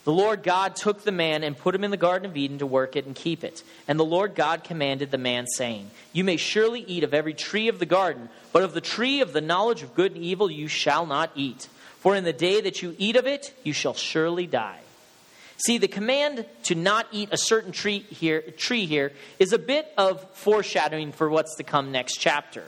the 0.07 0.12
Lord 0.12 0.45
God 0.45 0.76
took 0.76 1.02
the 1.02 1.11
man 1.11 1.43
and 1.43 1.59
put 1.59 1.75
him 1.75 1.83
in 1.83 1.90
the 1.90 1.97
Garden 1.97 2.31
of 2.31 2.37
Eden 2.37 2.59
to 2.59 2.66
work 2.66 2.95
it 2.95 3.07
and 3.07 3.14
keep 3.14 3.43
it. 3.43 3.64
And 3.88 3.99
the 3.99 4.05
Lord 4.05 4.37
God 4.37 4.62
commanded 4.62 5.11
the 5.11 5.19
man, 5.19 5.49
saying, 5.49 5.90
You 6.12 6.23
may 6.23 6.37
surely 6.37 6.83
eat 6.83 7.02
of 7.02 7.12
every 7.12 7.35
tree 7.35 7.66
of 7.66 7.81
the 7.81 7.87
garden, 7.87 8.28
but 8.52 8.62
of 8.62 8.73
the 8.73 8.81
tree 8.81 9.21
of 9.21 9.33
the 9.33 9.40
knowledge 9.40 9.83
of 9.83 9.97
good 9.97 10.14
and 10.14 10.23
evil 10.23 10.49
you 10.49 10.69
shall 10.69 11.07
not 11.07 11.33
eat 11.35 11.66
for 12.00 12.15
in 12.15 12.25
the 12.25 12.33
day 12.33 12.61
that 12.61 12.83
you 12.83 12.95
eat 12.99 13.17
of 13.17 13.26
it, 13.26 13.53
you 13.65 13.73
shall 13.73 13.95
surely 13.95 14.47
die. 14.47 14.81
See, 15.59 15.79
the 15.79 15.88
command 15.88 16.45
to 16.65 16.75
not 16.75 17.07
eat 17.12 17.31
a 17.33 17.38
certain 17.38 17.73
tree 17.73 18.00
here, 18.00 18.43
tree 18.43 18.87
here 18.87 19.12
is 19.38 19.53
a 19.53 19.59
bit 19.59 19.91
of 19.97 20.21
foreshadowing 20.35 21.12
for 21.12 21.31
what's 21.31 21.57
to 21.57 21.65
come 21.65 21.93
next 21.93 22.17
chapter. 22.17 22.65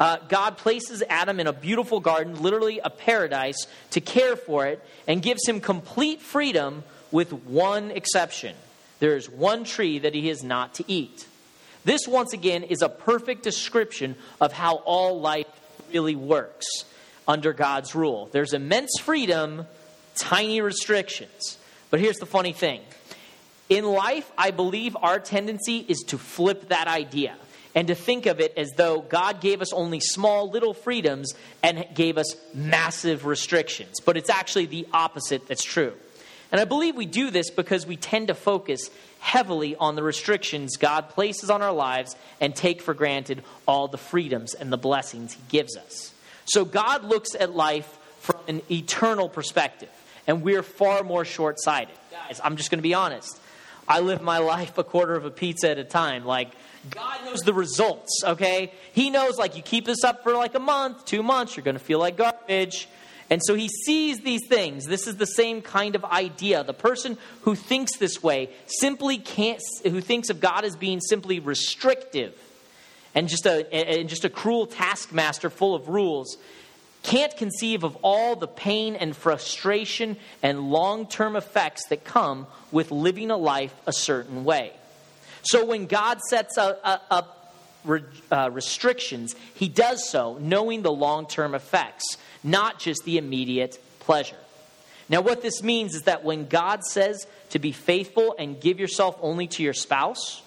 Uh, 0.00 0.16
God 0.28 0.56
places 0.56 1.04
Adam 1.08 1.38
in 1.38 1.46
a 1.46 1.52
beautiful 1.52 2.00
garden, 2.00 2.42
literally 2.42 2.80
a 2.80 2.90
paradise, 2.90 3.66
to 3.90 4.00
care 4.00 4.34
for 4.34 4.66
it, 4.66 4.84
and 5.06 5.22
gives 5.22 5.46
him 5.46 5.60
complete 5.60 6.20
freedom 6.20 6.82
with 7.12 7.32
one 7.32 7.92
exception. 7.92 8.56
There 8.98 9.16
is 9.16 9.30
one 9.30 9.62
tree 9.62 10.00
that 10.00 10.14
he 10.14 10.28
is 10.28 10.42
not 10.42 10.74
to 10.74 10.84
eat. 10.88 11.26
This, 11.84 12.08
once 12.08 12.32
again, 12.32 12.64
is 12.64 12.82
a 12.82 12.88
perfect 12.88 13.44
description 13.44 14.16
of 14.40 14.52
how 14.52 14.76
all 14.76 15.20
life 15.20 15.46
really 15.92 16.16
works 16.16 16.66
under 17.26 17.52
God's 17.52 17.94
rule. 17.94 18.28
There's 18.32 18.52
immense 18.52 18.98
freedom, 19.00 19.66
tiny 20.16 20.60
restrictions. 20.60 21.58
But 21.90 22.00
here's 22.00 22.18
the 22.18 22.26
funny 22.26 22.52
thing 22.52 22.80
in 23.68 23.84
life, 23.84 24.30
I 24.36 24.50
believe 24.50 24.96
our 25.00 25.18
tendency 25.18 25.84
is 25.88 26.00
to 26.08 26.18
flip 26.18 26.68
that 26.68 26.86
idea 26.86 27.34
and 27.74 27.88
to 27.88 27.94
think 27.94 28.26
of 28.26 28.40
it 28.40 28.52
as 28.56 28.70
though 28.76 29.00
God 29.00 29.40
gave 29.40 29.60
us 29.60 29.72
only 29.72 30.00
small 30.00 30.50
little 30.50 30.74
freedoms 30.74 31.32
and 31.62 31.86
gave 31.94 32.18
us 32.18 32.36
massive 32.52 33.26
restrictions. 33.26 34.00
But 34.04 34.16
it's 34.16 34.30
actually 34.30 34.66
the 34.66 34.86
opposite 34.92 35.48
that's 35.48 35.64
true. 35.64 35.94
And 36.52 36.60
I 36.60 36.66
believe 36.66 36.94
we 36.94 37.06
do 37.06 37.30
this 37.30 37.50
because 37.50 37.86
we 37.86 37.96
tend 37.96 38.28
to 38.28 38.34
focus 38.34 38.90
heavily 39.18 39.74
on 39.74 39.96
the 39.96 40.02
restrictions 40.02 40.76
God 40.76 41.08
places 41.08 41.50
on 41.50 41.62
our 41.62 41.72
lives 41.72 42.14
and 42.40 42.54
take 42.54 42.80
for 42.80 42.94
granted 42.94 43.42
all 43.66 43.88
the 43.88 43.98
freedoms 43.98 44.54
and 44.54 44.70
the 44.70 44.76
blessings 44.76 45.32
He 45.32 45.40
gives 45.48 45.76
us. 45.76 46.12
So 46.46 46.64
God 46.64 47.04
looks 47.04 47.34
at 47.34 47.54
life 47.54 47.98
from 48.20 48.40
an 48.48 48.62
eternal 48.70 49.28
perspective, 49.28 49.90
and 50.26 50.42
we're 50.42 50.62
far 50.62 51.02
more 51.02 51.24
short 51.24 51.60
sighted. 51.60 51.94
Guys, 52.10 52.40
I'm 52.42 52.56
just 52.56 52.70
going 52.70 52.78
to 52.78 52.82
be 52.82 52.94
honest. 52.94 53.40
I 53.86 54.00
live 54.00 54.22
my 54.22 54.38
life 54.38 54.78
a 54.78 54.84
quarter 54.84 55.14
of 55.14 55.24
a 55.24 55.30
pizza 55.30 55.70
at 55.70 55.78
a 55.78 55.84
time. 55.84 56.24
Like, 56.24 56.50
God 56.90 57.24
knows 57.24 57.40
the 57.40 57.52
results, 57.52 58.22
okay? 58.24 58.72
He 58.92 59.10
knows, 59.10 59.36
like, 59.36 59.56
you 59.56 59.62
keep 59.62 59.84
this 59.84 60.04
up 60.04 60.22
for 60.22 60.32
like 60.32 60.54
a 60.54 60.60
month, 60.60 61.04
two 61.04 61.22
months, 61.22 61.56
you're 61.56 61.64
going 61.64 61.76
to 61.76 61.84
feel 61.84 61.98
like 61.98 62.16
garbage. 62.16 62.88
And 63.30 63.40
so 63.42 63.54
he 63.54 63.68
sees 63.68 64.20
these 64.20 64.46
things. 64.48 64.84
This 64.84 65.06
is 65.06 65.16
the 65.16 65.26
same 65.26 65.62
kind 65.62 65.94
of 65.94 66.04
idea. 66.04 66.62
The 66.62 66.74
person 66.74 67.16
who 67.42 67.54
thinks 67.54 67.96
this 67.96 68.22
way 68.22 68.50
simply 68.66 69.18
can't, 69.18 69.60
who 69.82 70.00
thinks 70.00 70.28
of 70.28 70.40
God 70.40 70.64
as 70.64 70.76
being 70.76 71.00
simply 71.00 71.40
restrictive 71.40 72.38
and 73.14 73.28
just 73.28 73.46
a, 73.46 73.72
and 73.72 74.08
just 74.08 74.24
a 74.24 74.30
cruel 74.30 74.66
taskmaster 74.66 75.50
full 75.50 75.74
of 75.74 75.88
rules 75.88 76.36
can't 77.04 77.36
conceive 77.36 77.84
of 77.84 77.96
all 78.02 78.34
the 78.34 78.48
pain 78.48 78.96
and 78.96 79.14
frustration 79.14 80.16
and 80.42 80.70
long 80.70 81.06
term 81.06 81.36
effects 81.36 81.86
that 81.88 82.02
come 82.02 82.46
with 82.72 82.90
living 82.90 83.30
a 83.30 83.36
life 83.36 83.74
a 83.86 83.92
certain 83.92 84.44
way. 84.44 84.72
So 85.42 85.66
when 85.66 85.86
God 85.86 86.20
sets 86.22 86.56
up, 86.58 86.82
uh, 88.32 88.50
restrictions, 88.50 89.36
he 89.54 89.68
does 89.68 90.08
so 90.08 90.38
knowing 90.40 90.80
the 90.82 90.90
long 90.90 91.26
term 91.26 91.54
effects, 91.54 92.16
not 92.42 92.78
just 92.78 93.04
the 93.04 93.18
immediate 93.18 93.78
pleasure. 94.00 94.36
Now, 95.10 95.20
what 95.20 95.42
this 95.42 95.62
means 95.62 95.94
is 95.94 96.02
that 96.02 96.24
when 96.24 96.46
God 96.46 96.82
says 96.82 97.26
to 97.50 97.58
be 97.58 97.72
faithful 97.72 98.34
and 98.38 98.58
give 98.58 98.80
yourself 98.80 99.18
only 99.20 99.46
to 99.48 99.62
your 99.62 99.74
spouse, 99.74 100.42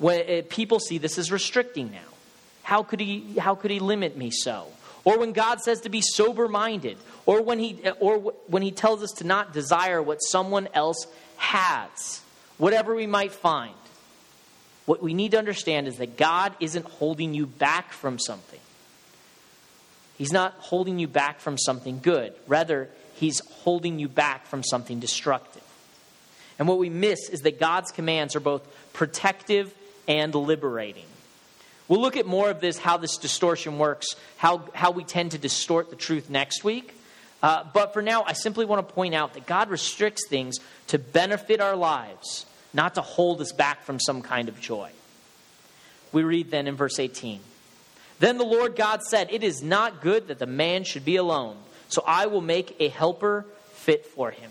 when 0.00 0.22
uh, 0.28 0.42
people 0.48 0.80
see 0.80 0.98
this 0.98 1.16
as 1.16 1.30
restricting 1.30 1.92
now. 1.92 1.98
How 2.64 2.82
could 2.82 2.98
he, 2.98 3.38
how 3.38 3.54
could 3.54 3.70
he 3.70 3.78
limit 3.78 4.16
me 4.16 4.32
so? 4.32 4.66
Or 5.04 5.18
when 5.18 5.32
God 5.32 5.60
says 5.60 5.82
to 5.82 5.88
be 5.88 6.02
sober 6.02 6.48
minded, 6.48 6.98
or 7.26 7.42
when, 7.42 7.58
he, 7.58 7.80
or 8.00 8.18
when 8.48 8.62
He 8.62 8.70
tells 8.70 9.02
us 9.02 9.12
to 9.18 9.24
not 9.24 9.52
desire 9.52 10.02
what 10.02 10.18
someone 10.18 10.68
else 10.74 11.06
has, 11.36 12.20
whatever 12.58 12.94
we 12.94 13.06
might 13.06 13.32
find. 13.32 13.74
What 14.86 15.02
we 15.02 15.14
need 15.14 15.30
to 15.32 15.38
understand 15.38 15.86
is 15.86 15.98
that 15.98 16.16
God 16.16 16.54
isn't 16.60 16.84
holding 16.84 17.34
you 17.34 17.46
back 17.46 17.92
from 17.92 18.18
something. 18.18 18.58
He's 20.18 20.32
not 20.32 20.54
holding 20.58 20.98
you 20.98 21.06
back 21.06 21.40
from 21.40 21.56
something 21.56 22.00
good. 22.00 22.34
Rather, 22.46 22.88
He's 23.14 23.40
holding 23.62 23.98
you 23.98 24.08
back 24.08 24.46
from 24.46 24.62
something 24.64 24.98
destructive. 24.98 25.62
And 26.58 26.68
what 26.68 26.78
we 26.78 26.90
miss 26.90 27.28
is 27.30 27.40
that 27.40 27.60
God's 27.60 27.90
commands 27.90 28.36
are 28.36 28.40
both 28.40 28.66
protective 28.92 29.74
and 30.06 30.34
liberating. 30.34 31.04
We'll 31.88 32.00
look 32.00 32.16
at 32.16 32.26
more 32.26 32.50
of 32.50 32.60
this, 32.60 32.78
how 32.78 32.98
this 32.98 33.16
distortion 33.16 33.78
works, 33.78 34.14
how, 34.36 34.62
how 34.74 34.92
we 34.92 35.02
tend 35.02 35.32
to 35.32 35.38
distort 35.38 35.90
the 35.90 35.96
truth 35.96 36.30
next 36.30 36.62
week. 36.62 36.94
Uh, 37.42 37.64
but 37.72 37.92
for 37.92 38.02
now, 38.02 38.22
I 38.22 38.34
simply 38.34 38.64
want 38.64 38.86
to 38.86 38.94
point 38.94 39.14
out 39.14 39.34
that 39.34 39.46
God 39.46 39.70
restricts 39.70 40.28
things 40.28 40.58
to 40.88 40.98
benefit 40.98 41.60
our 41.60 41.74
lives, 41.74 42.46
not 42.72 42.94
to 42.94 43.00
hold 43.00 43.40
us 43.40 43.50
back 43.52 43.82
from 43.82 43.98
some 43.98 44.22
kind 44.22 44.48
of 44.48 44.60
joy. 44.60 44.90
We 46.12 46.22
read 46.22 46.50
then 46.50 46.66
in 46.66 46.76
verse 46.76 46.98
18 46.98 47.40
Then 48.18 48.38
the 48.38 48.44
Lord 48.44 48.76
God 48.76 49.02
said, 49.02 49.28
It 49.32 49.42
is 49.42 49.62
not 49.62 50.00
good 50.00 50.28
that 50.28 50.38
the 50.38 50.46
man 50.46 50.84
should 50.84 51.04
be 51.04 51.16
alone, 51.16 51.56
so 51.88 52.04
I 52.06 52.26
will 52.26 52.40
make 52.40 52.76
a 52.78 52.88
helper 52.88 53.46
fit 53.72 54.06
for 54.06 54.30
him. 54.30 54.50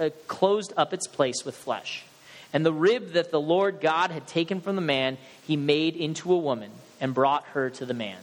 uh, 0.00 0.10
closed 0.26 0.72
up 0.76 0.92
its 0.92 1.06
place 1.06 1.44
with 1.44 1.54
flesh. 1.54 2.04
And 2.52 2.66
the 2.66 2.72
rib 2.72 3.12
that 3.12 3.30
the 3.30 3.40
Lord 3.40 3.80
God 3.80 4.10
had 4.10 4.26
taken 4.26 4.60
from 4.60 4.74
the 4.74 4.82
man, 4.82 5.18
he 5.46 5.56
made 5.56 5.94
into 5.94 6.32
a 6.32 6.38
woman 6.38 6.70
and 7.00 7.14
brought 7.14 7.44
her 7.52 7.70
to 7.70 7.86
the 7.86 7.94
man. 7.94 8.18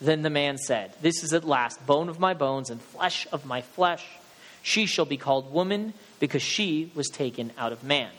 Then 0.00 0.22
the 0.22 0.30
man 0.30 0.58
said, 0.58 0.92
This 1.02 1.22
is 1.22 1.32
at 1.32 1.44
last 1.44 1.84
bone 1.86 2.08
of 2.08 2.20
my 2.20 2.34
bones 2.34 2.70
and 2.70 2.80
flesh 2.80 3.26
of 3.32 3.44
my 3.44 3.60
flesh. 3.60 4.04
She 4.62 4.86
shall 4.86 5.04
be 5.04 5.16
called 5.16 5.52
woman 5.52 5.92
because 6.20 6.42
she 6.42 6.90
was 6.94 7.08
taken 7.08 7.52
out 7.58 7.72
of 7.72 7.84
man. 7.84 8.10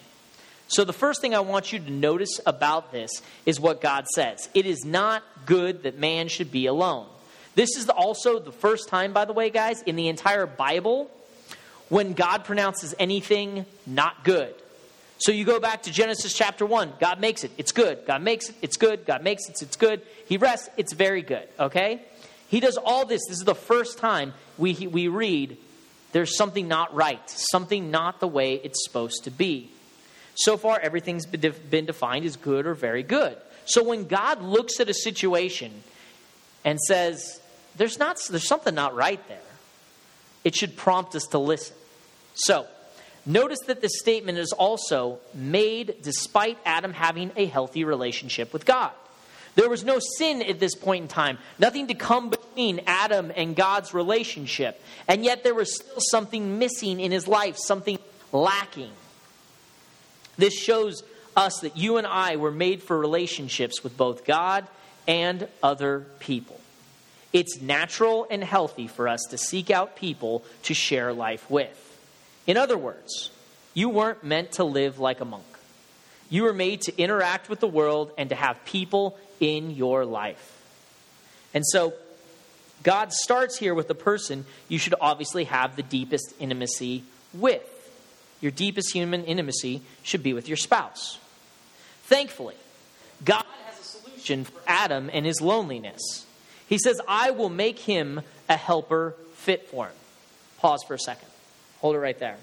So, 0.67 0.83
the 0.83 0.93
first 0.93 1.19
thing 1.19 1.33
I 1.33 1.39
want 1.39 1.73
you 1.73 1.79
to 1.79 1.91
notice 1.91 2.39
about 2.45 2.91
this 2.91 3.09
is 3.45 3.59
what 3.59 3.81
God 3.81 4.05
says. 4.07 4.49
It 4.53 4.67
is 4.67 4.85
not 4.85 5.23
good 5.47 5.83
that 5.83 5.97
man 5.97 6.27
should 6.27 6.51
be 6.51 6.67
alone. 6.67 7.07
This 7.55 7.75
is 7.75 7.89
also 7.89 8.39
the 8.39 8.51
first 8.51 8.87
time, 8.87 9.11
by 9.11 9.25
the 9.25 9.33
way, 9.33 9.49
guys, 9.49 9.81
in 9.81 9.95
the 9.95 10.09
entire 10.09 10.45
Bible 10.45 11.09
when 11.89 12.13
God 12.13 12.45
pronounces 12.45 12.95
anything 12.99 13.65
not 13.85 14.23
good. 14.23 14.53
So 15.17 15.33
you 15.33 15.43
go 15.43 15.59
back 15.59 15.83
to 15.83 15.91
Genesis 15.91 16.33
chapter 16.33 16.65
1. 16.65 16.93
God 16.99 17.19
makes 17.19 17.43
it. 17.43 17.51
It's 17.57 17.73
good. 17.73 18.05
God 18.05 18.21
makes 18.21 18.49
it. 18.49 18.55
It's 18.61 18.77
good. 18.77 19.05
God 19.05 19.21
makes 19.21 19.49
it. 19.49 19.61
It's 19.61 19.75
good. 19.75 20.01
He 20.25 20.37
rests. 20.37 20.69
It's 20.77 20.93
very 20.93 21.21
good. 21.21 21.47
Okay? 21.59 22.01
He 22.47 22.61
does 22.61 22.77
all 22.77 23.05
this. 23.05 23.21
This 23.27 23.39
is 23.39 23.43
the 23.43 23.53
first 23.53 23.97
time 23.97 24.33
we, 24.57 24.73
we 24.87 25.07
read 25.09 25.57
there's 26.11 26.35
something 26.35 26.67
not 26.67 26.95
right, 26.95 27.29
something 27.29 27.91
not 27.91 28.19
the 28.19 28.27
way 28.27 28.55
it's 28.55 28.83
supposed 28.83 29.25
to 29.25 29.31
be. 29.31 29.69
So 30.35 30.57
far, 30.57 30.79
everything's 30.79 31.25
been 31.25 31.85
defined 31.85 32.25
as 32.25 32.35
good 32.35 32.65
or 32.65 32.73
very 32.73 33.03
good. 33.03 33.37
So 33.65 33.83
when 33.83 34.07
God 34.07 34.41
looks 34.41 34.79
at 34.79 34.89
a 34.89 34.93
situation 34.93 35.83
and 36.65 36.79
says, 36.79 37.39
there's, 37.75 37.99
not, 37.99 38.17
there's 38.29 38.47
something 38.47 38.73
not 38.73 38.95
right 38.95 39.19
there, 39.27 39.37
it 40.49 40.55
should 40.55 40.75
prompt 40.75 41.15
us 41.15 41.25
to 41.25 41.37
listen. 41.37 41.75
So, 42.33 42.65
notice 43.23 43.59
that 43.67 43.81
this 43.81 43.99
statement 43.99 44.39
is 44.39 44.51
also 44.51 45.19
made 45.35 45.97
despite 46.01 46.57
Adam 46.65 46.91
having 46.91 47.31
a 47.35 47.45
healthy 47.45 47.83
relationship 47.83 48.51
with 48.51 48.65
God. 48.65 48.89
There 49.53 49.69
was 49.69 49.85
no 49.85 49.99
sin 50.17 50.41
at 50.41 50.59
this 50.59 50.73
point 50.73 51.03
in 51.03 51.07
time, 51.07 51.37
nothing 51.59 51.85
to 51.85 51.93
come 51.93 52.31
between 52.31 52.81
Adam 52.87 53.31
and 53.35 53.55
God's 53.55 53.93
relationship. 53.93 54.81
And 55.07 55.23
yet 55.23 55.43
there 55.43 55.53
was 55.53 55.75
still 55.75 56.01
something 56.09 56.57
missing 56.57 56.99
in 56.99 57.11
his 57.11 57.27
life, 57.27 57.55
something 57.55 57.99
lacking. 58.31 58.93
This 60.39 60.55
shows 60.55 61.03
us 61.35 61.59
that 61.59 61.77
you 61.77 61.97
and 61.97 62.07
I 62.07 62.37
were 62.37 62.49
made 62.51 62.81
for 62.81 62.97
relationships 62.97 63.83
with 63.83 63.95
both 63.95 64.25
God 64.25 64.65
and 65.07 65.47
other 65.61 66.07
people. 66.17 66.58
It's 67.31 67.61
natural 67.61 68.25
and 68.29 68.43
healthy 68.43 68.87
for 68.87 69.07
us 69.07 69.21
to 69.29 69.37
seek 69.37 69.69
out 69.69 69.95
people 69.95 70.43
to 70.63 70.73
share 70.73 71.13
life 71.13 71.49
with. 71.49 71.75
In 72.47 72.57
other 72.57 72.77
words, 72.77 73.31
you 73.73 73.89
weren't 73.89 74.23
meant 74.23 74.53
to 74.53 74.63
live 74.63 74.99
like 74.99 75.21
a 75.21 75.25
monk. 75.25 75.43
You 76.29 76.43
were 76.43 76.53
made 76.53 76.81
to 76.81 76.97
interact 76.97 77.49
with 77.49 77.59
the 77.59 77.67
world 77.67 78.11
and 78.17 78.29
to 78.29 78.35
have 78.35 78.63
people 78.65 79.17
in 79.39 79.71
your 79.71 80.05
life. 80.05 80.57
And 81.53 81.65
so, 81.65 81.93
God 82.81 83.11
starts 83.11 83.57
here 83.57 83.73
with 83.73 83.87
the 83.87 83.95
person 83.95 84.45
you 84.67 84.77
should 84.77 84.95
obviously 85.01 85.43
have 85.45 85.75
the 85.75 85.83
deepest 85.83 86.33
intimacy 86.39 87.03
with. 87.33 87.63
Your 88.41 88.51
deepest 88.51 88.93
human 88.93 89.25
intimacy 89.25 89.81
should 90.01 90.23
be 90.23 90.33
with 90.33 90.47
your 90.47 90.57
spouse. 90.57 91.19
Thankfully, 92.03 92.55
God 93.23 93.43
has 93.65 93.79
a 93.79 93.83
solution 93.83 94.45
for 94.45 94.59
Adam 94.65 95.09
and 95.11 95.25
his 95.25 95.41
loneliness. 95.41 96.25
He 96.69 96.77
says, 96.77 97.01
I 97.07 97.31
will 97.31 97.49
make 97.49 97.79
him 97.79 98.21
a 98.47 98.55
helper 98.55 99.15
fit 99.33 99.67
for 99.69 99.87
him. 99.87 99.95
Pause 100.59 100.83
for 100.87 100.93
a 100.93 100.99
second. 100.99 101.27
Hold 101.79 101.95
it 101.95 101.99
right 101.99 102.17
there. 102.19 102.37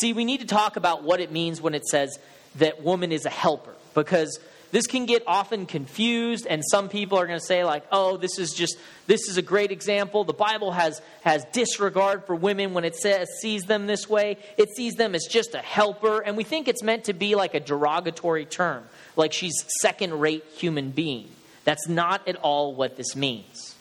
See, 0.00 0.12
we 0.12 0.24
need 0.24 0.40
to 0.40 0.46
talk 0.46 0.76
about 0.76 1.04
what 1.04 1.20
it 1.20 1.30
means 1.30 1.60
when 1.60 1.74
it 1.74 1.86
says 1.86 2.18
that 2.56 2.82
woman 2.82 3.12
is 3.12 3.24
a 3.24 3.30
helper, 3.30 3.74
because 3.94 4.40
this 4.72 4.88
can 4.88 5.06
get 5.06 5.22
often 5.28 5.66
confused 5.66 6.48
and 6.50 6.64
some 6.68 6.88
people 6.88 7.16
are 7.16 7.28
going 7.28 7.38
to 7.38 7.44
say 7.44 7.62
like 7.62 7.84
oh 7.92 8.16
this 8.16 8.40
is 8.40 8.52
just 8.52 8.76
this 9.06 9.28
is 9.28 9.36
a 9.36 9.42
great 9.42 9.70
example 9.70 10.24
the 10.24 10.32
bible 10.32 10.72
has 10.72 11.00
has 11.22 11.44
disregard 11.52 12.24
for 12.24 12.34
women 12.34 12.74
when 12.74 12.84
it 12.84 12.96
says 12.96 13.28
sees 13.40 13.62
them 13.62 13.86
this 13.86 14.08
way 14.08 14.36
it 14.58 14.68
sees 14.74 14.94
them 14.94 15.14
as 15.14 15.28
just 15.30 15.54
a 15.54 15.58
helper 15.58 16.18
and 16.18 16.36
we 16.36 16.42
think 16.42 16.66
it's 16.66 16.82
meant 16.82 17.04
to 17.04 17.12
be 17.12 17.36
like 17.36 17.54
a 17.54 17.60
derogatory 17.60 18.44
term 18.44 18.82
like 19.14 19.32
she's 19.32 19.54
second 19.80 20.18
rate 20.18 20.44
human 20.56 20.90
being 20.90 21.28
that's 21.64 21.88
not 21.88 22.26
at 22.28 22.36
all 22.36 22.74
what 22.74 22.96
this 22.96 23.16
means 23.16 23.74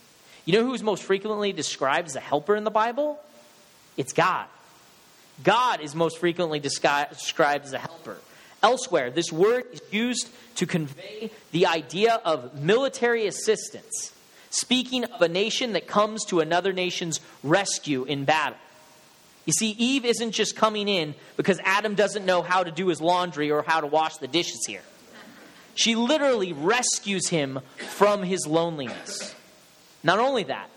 you 0.46 0.54
know 0.54 0.66
who's 0.66 0.84
most 0.84 1.04
frequently 1.04 1.54
described 1.54 2.08
as 2.08 2.16
a 2.16 2.20
helper 2.20 2.56
in 2.56 2.64
the 2.64 2.72
bible 2.72 3.20
it's 3.98 4.14
God. 4.14 4.48
God 5.44 5.82
is 5.82 5.96
most 5.96 6.20
frequently 6.20 6.60
described 6.60 7.16
as 7.66 7.74
a 7.74 7.80
helper. 7.80 8.18
Elsewhere, 8.62 9.12
this 9.12 9.32
word 9.32 9.66
is 9.72 9.82
used 9.92 10.30
to 10.56 10.66
convey 10.66 11.32
the 11.52 11.66
idea 11.66 12.22
of 12.24 12.62
military 12.62 13.28
assistance, 13.28 14.14
speaking 14.52 15.04
of 15.06 15.22
a 15.22 15.28
nation 15.28 15.74
that 15.74 15.88
comes 15.88 16.24
to 16.26 16.40
another 16.40 16.72
nation's 16.72 17.20
rescue 17.44 18.04
in 18.04 18.26
battle. 18.26 18.58
You 19.46 19.54
see, 19.54 19.72
Eve 19.72 20.06
isn't 20.06 20.32
just 20.32 20.56
coming 20.56 20.88
in 20.88 21.16
because 21.36 21.60
Adam 21.66 21.96
doesn't 21.96 22.26
know 22.26 22.42
how 22.42 22.64
to 22.64 22.72
do 22.72 22.88
his 22.88 23.02
laundry 23.02 23.52
or 23.52 23.64
how 23.64 23.82
to 23.82 23.88
wash 23.88 24.16
the 24.18 24.28
dishes 24.28 24.64
here. 24.66 24.84
She 25.76 25.96
literally 25.96 26.54
rescues 26.54 27.30
him 27.30 27.60
from 27.78 28.24
his 28.24 28.46
loneliness. 28.46 29.34
Not 30.04 30.20
only 30.20 30.44
that, 30.44 30.70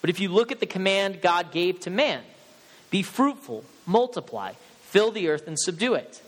but 0.00 0.10
if 0.10 0.20
you 0.20 0.28
look 0.28 0.52
at 0.52 0.60
the 0.60 0.66
command 0.66 1.20
God 1.20 1.52
gave 1.52 1.80
to 1.80 1.90
man, 1.90 2.22
be 2.90 3.02
fruitful, 3.02 3.64
multiply, 3.86 4.52
fill 4.82 5.10
the 5.10 5.28
earth, 5.28 5.46
and 5.46 5.58
subdue 5.58 5.94
it. 5.94 6.22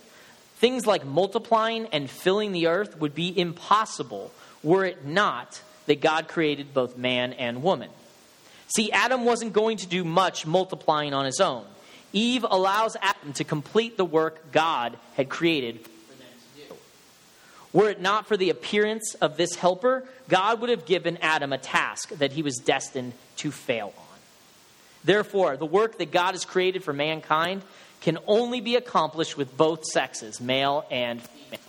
Things 0.57 0.87
like 0.87 1.05
multiplying 1.05 1.87
and 1.93 2.09
filling 2.09 2.53
the 2.53 2.67
earth 2.67 2.99
would 2.99 3.15
be 3.15 3.39
impossible 3.39 4.33
were 4.63 4.85
it 4.85 5.05
not 5.05 5.63
that 5.87 6.01
God 6.01 6.29
created 6.29 6.75
both 6.75 6.97
man 6.97 7.35
and 7.35 7.63
woman. 7.63 7.91
See, 8.75 8.91
Adam 8.91 9.25
wasn't 9.25 9.53
going 9.53 9.77
to 9.79 9.87
do 9.87 10.05
much 10.05 10.47
multiplying 10.47 11.15
on 11.15 11.25
his 11.25 11.41
own. 11.41 11.65
Eve 12.13 12.45
allows 12.49 12.97
Adam 13.01 13.33
to 13.35 13.45
complete 13.45 13.97
the 13.97 14.05
work 14.05 14.51
God 14.51 14.97
had 15.15 15.29
created 15.29 15.81
for 15.81 16.15
them 16.15 16.29
to 16.57 16.69
do. 16.69 16.75
Were 17.77 17.91
it 17.91 18.01
not 18.01 18.27
for 18.27 18.39
the 18.39 18.49
appearance 18.49 19.15
of 19.21 19.37
this 19.37 19.55
helper, 19.55 20.03
God 20.31 20.63
would 20.63 20.71
have 20.71 20.87
given 20.87 21.19
Adam 21.19 21.53
a 21.53 21.59
task 21.59 22.09
that 22.09 22.33
he 22.33 22.41
was 22.41 22.57
destined 22.57 23.13
to 23.37 23.51
fail 23.51 23.93
on. 23.99 24.19
Therefore, 25.05 25.59
the 25.59 25.67
work 25.67 25.99
that 25.99 26.11
God 26.11 26.33
has 26.33 26.47
created 26.47 26.83
for 26.83 26.95
mankind 26.95 27.61
can 28.01 28.17
only 28.27 28.63
be 28.63 28.77
accomplished 28.77 29.37
with 29.37 29.59
both 29.59 29.85
sexes, 29.85 30.41
male 30.41 30.87
and 30.91 31.21
female. 31.21 31.61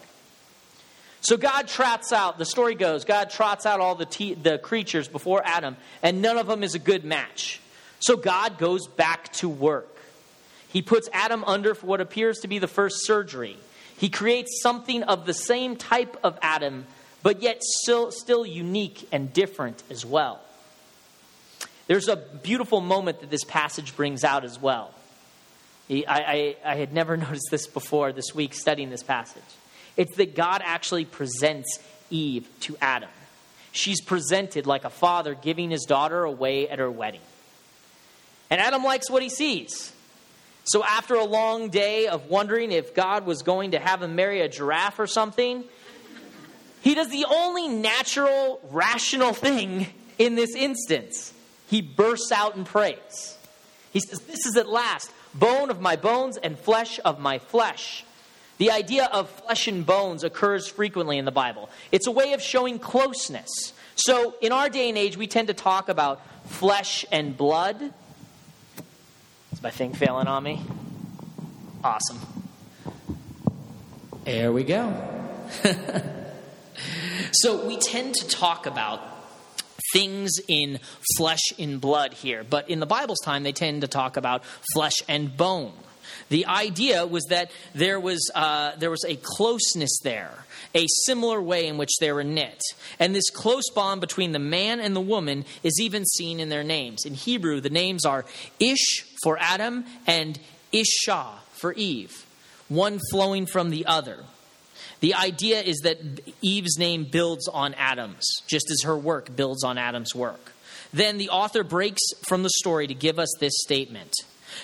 So 1.20 1.36
God 1.36 1.68
trots 1.68 2.14
out, 2.14 2.38
the 2.38 2.46
story 2.46 2.76
goes, 2.76 3.04
God 3.04 3.30
trots 3.30 3.66
out 3.66 3.82
all 3.82 3.96
the, 3.96 4.06
te- 4.06 4.36
the 4.36 4.60
creatures 4.60 5.10
before 5.10 5.42
Adam, 5.44 5.76
and 6.02 6.22
none 6.22 6.38
of 6.38 6.48
them 6.48 6.64
is 6.64 6.74
a 6.74 6.80
good 6.80 7.04
match. 7.04 7.60
So 8.00 8.16
God 8.16 8.58
goes 8.58 8.88
back 8.88 9.34
to 9.34 9.50
work. 9.50 9.94
He 10.70 10.82
puts 10.82 11.10
Adam 11.12 11.44
under 11.44 11.76
for 11.76 11.86
what 11.86 12.00
appears 12.00 12.40
to 12.40 12.48
be 12.48 12.60
the 12.60 12.68
first 12.70 13.06
surgery. 13.06 13.58
He 13.98 14.10
creates 14.10 14.62
something 14.62 15.04
of 15.04 15.26
the 15.26 15.34
same 15.34 15.76
type 15.76 16.18
of 16.24 16.38
Adam, 16.42 16.86
but 17.24 17.42
yet 17.42 17.64
still, 17.64 18.12
still 18.12 18.46
unique 18.46 19.08
and 19.12 19.34
different 19.34 19.84
as 19.90 20.06
well. 20.06 20.40
There's 21.88 22.08
a 22.08 22.16
beautiful 22.16 22.82
moment 22.82 23.22
that 23.22 23.30
this 23.30 23.44
passage 23.44 23.96
brings 23.96 24.24
out 24.24 24.46
as 24.46 24.62
well. 24.62 24.94
I, 25.90 26.04
I, 26.08 26.56
I 26.74 26.76
had 26.76 26.94
never 26.94 27.18
noticed 27.18 27.48
this 27.50 27.66
before 27.66 28.12
this 28.12 28.36
week 28.36 28.54
studying 28.54 28.90
this 28.90 29.04
passage. 29.04 29.44
It's 29.96 30.16
that 30.18 30.36
God 30.36 30.62
actually 30.64 31.06
presents 31.06 31.80
Eve 32.10 32.48
to 32.62 32.78
Adam. 32.80 33.10
She's 33.72 34.02
presented 34.02 34.68
like 34.68 34.86
a 34.86 34.90
father 34.90 35.34
giving 35.34 35.72
his 35.72 35.84
daughter 35.84 36.24
away 36.24 36.70
at 36.70 36.80
her 36.80 36.90
wedding. 36.90 37.22
And 38.50 38.62
Adam 38.62 38.84
likes 38.84 39.10
what 39.10 39.22
he 39.22 39.30
sees. 39.30 39.92
So, 40.68 40.84
after 40.84 41.16
a 41.16 41.24
long 41.24 41.70
day 41.70 42.08
of 42.08 42.30
wondering 42.30 42.74
if 42.74 42.94
God 42.94 43.26
was 43.26 43.42
going 43.42 43.72
to 43.72 43.80
have 43.80 44.04
him 44.04 44.16
marry 44.16 44.42
a 44.42 44.50
giraffe 44.50 45.00
or 45.00 45.08
something, 45.08 45.64
he 46.82 46.94
does 46.94 47.10
the 47.10 47.26
only 47.30 47.70
natural, 47.70 48.60
rational 48.70 49.34
thing 49.34 49.88
in 50.18 50.36
this 50.36 50.56
instance. 50.56 51.34
He 51.70 51.82
bursts 51.82 52.32
out 52.34 52.58
in 52.58 52.66
praise. 52.66 53.38
He 53.94 54.02
says, 54.02 54.20
This 54.22 54.46
is 54.46 54.58
at 54.58 54.68
last 54.68 55.10
bone 55.34 55.70
of 55.70 55.80
my 55.80 55.96
bones 55.96 56.38
and 56.38 56.60
flesh 56.60 57.00
of 57.06 57.18
my 57.18 57.40
flesh. 57.40 58.04
The 58.58 58.72
idea 58.72 59.06
of 59.06 59.30
flesh 59.30 59.68
and 59.68 59.86
bones 59.86 60.24
occurs 60.24 60.68
frequently 60.68 61.18
in 61.18 61.26
the 61.26 61.32
Bible. 61.32 61.70
It's 61.92 62.08
a 62.08 62.12
way 62.12 62.34
of 62.34 62.42
showing 62.42 62.80
closeness. 62.80 63.74
So, 63.96 64.36
in 64.42 64.52
our 64.52 64.70
day 64.70 64.90
and 64.90 64.98
age, 64.98 65.16
we 65.16 65.28
tend 65.28 65.48
to 65.48 65.54
talk 65.54 65.90
about 65.90 66.22
flesh 66.46 67.06
and 67.12 67.38
blood. 67.38 67.94
Is 69.68 69.74
my 69.74 69.78
thing 69.78 69.94
failing 69.94 70.28
on 70.28 70.44
me? 70.44 70.62
Awesome. 71.84 72.20
There 74.24 74.54
we 74.54 74.64
go. 74.64 74.96
so, 77.34 77.68
we 77.68 77.76
tend 77.76 78.16
to 78.16 78.28
talk 78.30 78.66
about 78.66 79.02
things 79.92 80.32
in 80.48 80.80
flesh 81.18 81.52
and 81.60 81.82
blood 81.82 82.14
here, 82.14 82.46
but 82.50 82.70
in 82.70 82.80
the 82.80 82.86
Bible's 82.86 83.20
time, 83.20 83.44
they 83.44 83.52
tend 83.52 83.82
to 83.82 83.90
talk 83.90 84.16
about 84.16 84.46
flesh 84.74 85.02
and 85.10 85.36
bone. 85.36 85.74
The 86.30 86.46
idea 86.46 87.06
was 87.06 87.26
that 87.26 87.52
there 87.76 88.00
was, 88.00 88.32
uh, 88.34 88.72
there 88.78 88.90
was 88.90 89.04
a 89.06 89.18
closeness 89.18 90.00
there, 90.02 90.46
a 90.76 90.86
similar 91.06 91.42
way 91.42 91.68
in 91.68 91.78
which 91.78 91.98
they 92.00 92.12
were 92.12 92.24
knit. 92.24 92.62
And 93.00 93.16
this 93.16 93.30
close 93.30 93.70
bond 93.74 94.02
between 94.02 94.32
the 94.32 94.40
man 94.40 94.80
and 94.80 94.96
the 94.96 95.02
woman 95.02 95.46
is 95.64 95.80
even 95.82 96.06
seen 96.06 96.40
in 96.40 96.50
their 96.50 96.64
names. 96.64 97.06
In 97.06 97.14
Hebrew, 97.14 97.62
the 97.62 97.70
names 97.70 98.06
are 98.06 98.26
Ish 98.60 99.06
for 99.24 99.38
Adam 99.40 99.86
and 100.06 100.40
Isha 100.72 101.40
for 101.54 101.74
Eve, 101.74 102.26
one 102.68 103.00
flowing 103.12 103.46
from 103.46 103.70
the 103.70 103.86
other. 103.86 104.24
The 105.00 105.14
idea 105.14 105.62
is 105.62 105.78
that 105.84 106.00
Eve's 106.42 106.78
name 106.78 107.06
builds 107.10 107.48
on 107.48 107.74
Adam's, 107.76 108.26
just 108.48 108.72
as 108.72 108.82
her 108.84 108.98
work 108.98 109.36
builds 109.36 109.64
on 109.64 109.78
Adam's 109.78 110.16
work. 110.16 110.54
Then 110.92 111.18
the 111.18 111.30
author 111.30 111.64
breaks 111.64 112.02
from 112.24 112.44
the 112.44 112.50
story 112.50 112.88
to 112.88 112.94
give 112.94 113.20
us 113.20 113.30
this 113.40 113.54
statement 113.58 114.14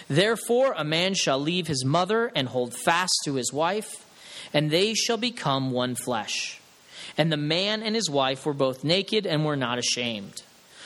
Therefore, 0.07 0.73
a 0.75 0.83
man 0.83 1.13
shall 1.13 1.39
leave 1.39 1.67
his 1.67 1.85
mother 1.85 2.31
and 2.35 2.47
hold 2.47 2.73
fast 2.73 3.13
to 3.25 3.35
his 3.35 3.53
wife, 3.53 4.02
and 4.53 4.69
they 4.69 4.93
shall 4.93 5.17
become 5.17 5.71
one 5.71 5.95
flesh. 5.95 6.59
And 7.17 7.31
the 7.31 7.37
man 7.37 7.83
and 7.83 7.95
his 7.95 8.09
wife 8.09 8.45
were 8.45 8.53
both 8.53 8.83
naked 8.83 9.25
and 9.25 9.45
were 9.45 9.55
not 9.55 9.77
ashamed. 9.77 10.43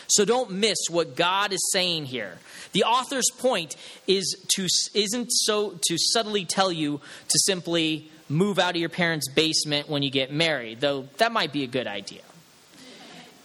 So 0.07 0.25
don't 0.25 0.51
miss 0.51 0.77
what 0.89 1.15
God 1.15 1.51
is 1.51 1.69
saying 1.71 2.05
here. 2.05 2.37
The 2.71 2.83
author's 2.83 3.29
point 3.37 3.75
is 4.07 4.35
to 4.55 4.67
isn't 4.93 5.27
so 5.31 5.79
to 5.87 5.97
subtly 5.97 6.45
tell 6.45 6.71
you 6.71 7.01
to 7.27 7.39
simply 7.45 8.09
move 8.29 8.59
out 8.59 8.71
of 8.71 8.77
your 8.77 8.89
parents' 8.89 9.29
basement 9.29 9.89
when 9.89 10.03
you 10.03 10.09
get 10.09 10.31
married, 10.31 10.79
though 10.79 11.07
that 11.17 11.31
might 11.31 11.51
be 11.51 11.63
a 11.63 11.67
good 11.67 11.87
idea. 11.87 12.21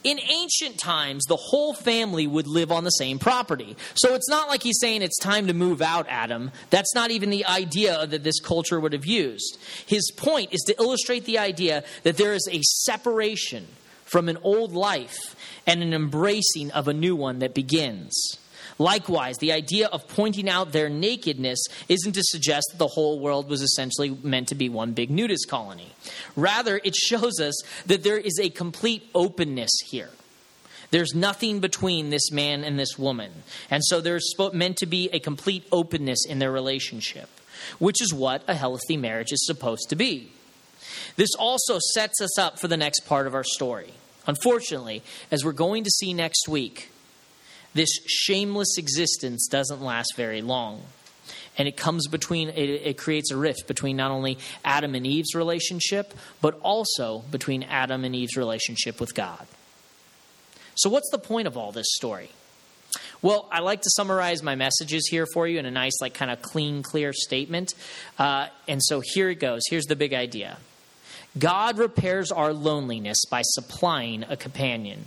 In 0.05 0.19
ancient 0.19 0.79
times, 0.79 1.25
the 1.25 1.37
whole 1.37 1.75
family 1.75 2.27
would 2.27 2.47
live 2.47 2.73
on 2.73 2.85
the 2.85 2.91
same 2.91 3.19
property. 3.19 3.77
So 3.95 4.15
it's 4.15 4.29
not 4.29 4.49
like 4.49 4.63
he's 4.63 4.79
saying 4.81 5.03
it's 5.03 5.19
time 5.19 5.47
to 5.47 5.55
move 5.55 5.81
out, 5.81 6.07
Adam. 6.09 6.51
That's 6.71 6.95
not 6.95 7.11
even 7.11 7.31
the 7.31 7.47
idea 7.47 8.07
that 8.07 8.25
this 8.25 8.41
culture 8.41 8.81
would 8.81 8.93
have 8.93 9.07
used. 9.07 9.59
His 9.87 10.11
point 10.17 10.53
is 10.53 10.63
to 10.63 10.77
illustrate 10.81 11.25
the 11.25 11.39
idea 11.39 11.85
that 12.03 12.17
there 12.17 12.33
is 12.33 12.49
a 12.51 12.61
separation 12.63 13.67
from 14.05 14.29
an 14.29 14.39
old 14.43 14.73
life 14.73 15.37
and 15.67 15.83
an 15.83 15.95
embracing 15.95 16.71
of 16.73 16.89
a 16.89 16.93
new 16.93 17.15
one 17.15 17.39
that 17.39 17.55
begins. 17.55 18.39
Likewise, 18.79 19.39
the 19.39 19.53
idea 19.53 19.87
of 19.89 20.09
pointing 20.09 20.49
out 20.49 20.73
their 20.73 20.89
nakedness 20.89 21.63
isn't 21.89 22.13
to 22.13 22.23
suggest 22.25 22.67
that 22.71 22.79
the 22.79 22.89
whole 22.89 23.19
world 23.19 23.49
was 23.49 23.63
essentially 23.63 24.11
meant 24.23 24.49
to 24.49 24.55
be 24.55 24.69
one 24.69 24.93
big 24.93 25.11
nudist 25.11 25.49
colony. 25.49 25.93
Rather, 26.37 26.81
it 26.85 26.95
shows 26.95 27.41
us 27.41 27.61
that 27.87 28.03
there 28.03 28.19
is 28.19 28.39
a 28.41 28.51
complete 28.51 29.09
openness 29.15 29.71
here. 29.87 30.11
There's 30.91 31.15
nothing 31.15 31.61
between 31.61 32.11
this 32.11 32.31
man 32.31 32.65
and 32.65 32.79
this 32.79 32.99
woman. 32.99 33.33
And 33.71 33.83
so 33.85 34.01
there's 34.01 34.35
meant 34.53 34.77
to 34.79 34.87
be 34.87 35.09
a 35.11 35.21
complete 35.21 35.67
openness 35.73 36.27
in 36.27 36.39
their 36.39 36.53
relationship, 36.53 37.31
which 37.79 38.03
is 38.03 38.13
what 38.13 38.45
a 38.47 38.55
healthy 38.55 38.99
marriage 38.99 39.33
is 39.33 39.47
supposed 39.47 39.89
to 39.89 39.97
be. 39.97 40.31
This 41.17 41.35
also 41.39 41.79
sets 41.95 42.21
us 42.21 42.39
up 42.39 42.59
for 42.59 42.69
the 42.69 42.77
next 42.77 43.01
part 43.07 43.27
of 43.27 43.35
our 43.35 43.45
story. 43.45 43.95
Unfortunately, 44.27 45.03
as 45.31 45.45
we're 45.45 45.53
going 45.53 45.85
to 45.85 45.91
see 45.91 46.13
next 46.13 46.47
week, 46.47 46.92
this 47.75 47.91
shameless 48.07 48.77
existence 48.79 49.47
doesn't 49.49 49.83
last 49.83 50.15
very 50.17 50.43
long. 50.43 50.83
And 51.59 51.69
it 51.69 51.77
comes 51.77 52.09
between, 52.09 52.49
it, 52.49 52.57
it, 52.57 52.99
creates 52.99 53.31
a 53.31 53.37
rift 53.37 53.67
between 53.67 53.97
not 53.97 54.11
only 54.11 54.39
Adam 54.65 54.95
and 54.95 55.07
Eve's 55.07 55.35
relationship, 55.35 56.15
but 56.41 56.59
also 56.63 57.25
between 57.31 57.63
Adam 57.65 58.05
and 58.05 58.17
Eve's 58.17 58.37
relationship 58.37 59.01
with 59.01 59.15
God. 59.15 59.47
So, 60.75 60.89
what's 60.89 61.11
the 61.11 61.19
point 61.19 61.47
of 61.47 61.59
all 61.59 61.71
this 61.71 61.89
story? 61.91 62.31
Well, 63.21 63.49
I 63.53 63.61
like 63.61 63.83
to 63.83 63.91
summarize 63.91 64.43
my 64.43 64.55
messages 64.55 65.07
here 65.09 65.27
for 65.33 65.47
you 65.47 65.59
in 65.59 65.67
a 65.67 65.71
nice, 65.71 66.01
like, 66.01 66.15
kind 66.15 66.31
of 66.31 66.43
clean, 66.43 66.83
clear 66.83 67.13
statement. 67.13 67.75
Uh, 68.19 68.49
and 68.67 68.83
so 68.83 69.01
here 69.01 69.31
it 69.31 69.37
goes. 69.37 69.63
Here's 69.69 69.87
the 69.87 69.97
big 69.97 70.13
idea 70.15 70.59
God 71.39 71.79
repairs 71.79 72.33
our 72.33 72.53
loneliness 72.53 73.25
by 73.31 73.43
supplying 73.43 74.25
a 74.29 74.37
companion. 74.37 75.07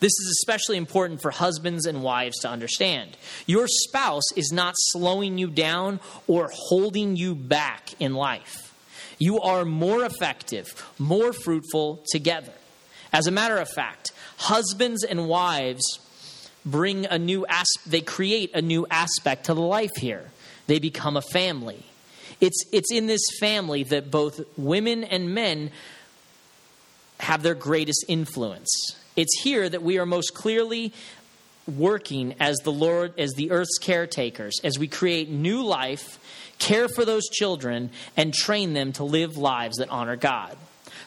This 0.00 0.12
is 0.12 0.38
especially 0.40 0.76
important 0.76 1.20
for 1.20 1.30
husbands 1.30 1.86
and 1.86 2.02
wives 2.02 2.38
to 2.40 2.48
understand. 2.48 3.16
Your 3.46 3.66
spouse 3.66 4.30
is 4.36 4.52
not 4.52 4.74
slowing 4.76 5.38
you 5.38 5.48
down 5.48 5.98
or 6.26 6.50
holding 6.52 7.16
you 7.16 7.34
back 7.34 7.90
in 7.98 8.14
life. 8.14 8.74
You 9.18 9.40
are 9.40 9.64
more 9.64 10.04
effective, 10.04 10.68
more 10.98 11.32
fruitful 11.32 12.04
together. 12.12 12.52
As 13.12 13.26
a 13.26 13.32
matter 13.32 13.56
of 13.56 13.68
fact, 13.68 14.12
husbands 14.36 15.02
and 15.02 15.28
wives 15.28 15.98
bring 16.64 17.06
a 17.06 17.18
new 17.18 17.44
aspect, 17.46 17.90
they 17.90 18.00
create 18.00 18.54
a 18.54 18.62
new 18.62 18.86
aspect 18.90 19.46
to 19.46 19.54
the 19.54 19.60
life 19.60 19.96
here. 19.96 20.30
They 20.68 20.78
become 20.78 21.16
a 21.16 21.22
family. 21.22 21.84
It's, 22.40 22.64
it's 22.72 22.92
in 22.92 23.06
this 23.06 23.22
family 23.40 23.82
that 23.84 24.10
both 24.10 24.40
women 24.56 25.02
and 25.02 25.34
men 25.34 25.70
have 27.20 27.42
their 27.42 27.54
greatest 27.54 28.04
influence. 28.06 28.70
It's 29.18 29.40
here 29.40 29.68
that 29.68 29.82
we 29.82 29.98
are 29.98 30.06
most 30.06 30.32
clearly 30.32 30.92
working 31.66 32.36
as 32.38 32.56
the 32.58 32.70
Lord, 32.70 33.18
as 33.18 33.32
the 33.32 33.50
earth's 33.50 33.76
caretakers, 33.78 34.60
as 34.62 34.78
we 34.78 34.86
create 34.86 35.28
new 35.28 35.64
life, 35.64 36.20
care 36.60 36.86
for 36.88 37.04
those 37.04 37.28
children, 37.28 37.90
and 38.16 38.32
train 38.32 38.74
them 38.74 38.92
to 38.92 39.02
live 39.02 39.36
lives 39.36 39.78
that 39.78 39.88
honor 39.90 40.14
God. 40.14 40.56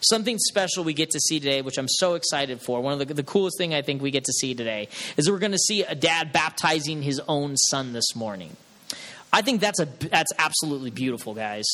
Something 0.02 0.38
special 0.40 0.84
we 0.84 0.94
get 0.94 1.12
to 1.12 1.22
see 1.22 1.40
today, 1.40 1.62
which 1.62 1.78
I'm 1.78 1.88
so 1.88 2.16
excited 2.16 2.60
for. 2.62 2.82
One 2.82 3.00
of 3.00 3.08
the, 3.08 3.14
the 3.14 3.24
coolest 3.24 3.58
thing 3.58 3.74
I 3.74 3.82
think 3.82 4.02
we 4.02 4.12
get 4.12 4.26
to 4.26 4.34
see 4.34 4.56
today 4.56 4.90
is 5.16 5.24
that 5.24 5.32
we're 5.32 5.40
going 5.40 5.54
to 5.54 5.58
see 5.58 5.84
a 5.84 5.96
dad 5.96 6.34
baptizing 6.34 7.02
his 7.02 7.22
own 7.30 7.56
son 7.56 7.94
this 7.94 8.14
morning. 8.14 8.58
I 9.32 9.42
think 9.42 9.62
that's 9.62 9.80
a 9.80 9.86
that's 9.86 10.34
absolutely 10.38 10.92
beautiful, 10.92 11.34
guys 11.34 11.66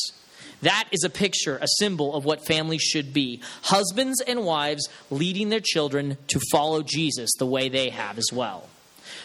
That 0.62 0.88
is 0.92 1.04
a 1.04 1.10
picture, 1.10 1.58
a 1.62 1.68
symbol 1.80 2.16
of 2.16 2.26
what 2.26 2.46
families 2.46 2.82
should 2.82 3.14
be. 3.14 3.42
Husbands 3.64 4.22
and 4.22 4.44
wives 4.44 4.90
leading 5.12 5.50
their 5.50 5.60
children 5.60 6.18
to 6.28 6.40
follow 6.52 6.82
Jesus 6.82 7.30
the 7.38 7.46
way 7.46 7.70
they 7.70 7.90
have 7.90 8.18
as 8.18 8.30
well. 8.34 8.70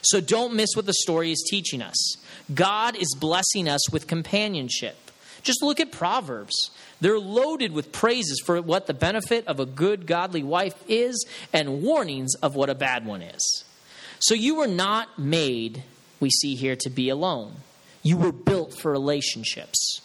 So 0.03 0.21
don't 0.21 0.55
miss 0.55 0.71
what 0.75 0.87
the 0.87 0.95
story 0.95 1.31
is 1.31 1.47
teaching 1.49 1.81
us. 1.81 2.17
God 2.53 2.97
is 2.97 3.17
blessing 3.19 3.69
us 3.69 3.91
with 3.91 4.07
companionship. 4.07 4.97
Just 5.43 5.63
look 5.63 5.81
at 5.81 5.91
Proverbs. 5.91 6.71
They're 7.01 7.19
loaded 7.19 7.73
with 7.73 7.93
praises 7.93 8.41
for 8.45 8.61
what 8.61 8.87
the 8.87 8.95
benefit 8.95 9.47
of 9.47 9.59
a 9.59 9.67
good, 9.67 10.07
godly 10.07 10.43
wife 10.43 10.75
is 10.87 11.27
and 11.53 11.83
warnings 11.83 12.35
of 12.37 12.55
what 12.55 12.71
a 12.71 12.75
bad 12.75 13.07
one 13.07 13.23
is. 13.23 13.65
So 14.21 14.35
you 14.35 14.57
were 14.57 14.69
not 14.69 15.19
made, 15.19 15.83
we 16.21 16.31
see 16.31 16.55
here, 16.55 16.77
to 16.77 16.91
be 16.91 17.09
alone. 17.09 17.55
You 18.05 18.17
were 18.17 18.33
built 18.33 18.79
for 18.79 18.93
relationships. 18.93 20.01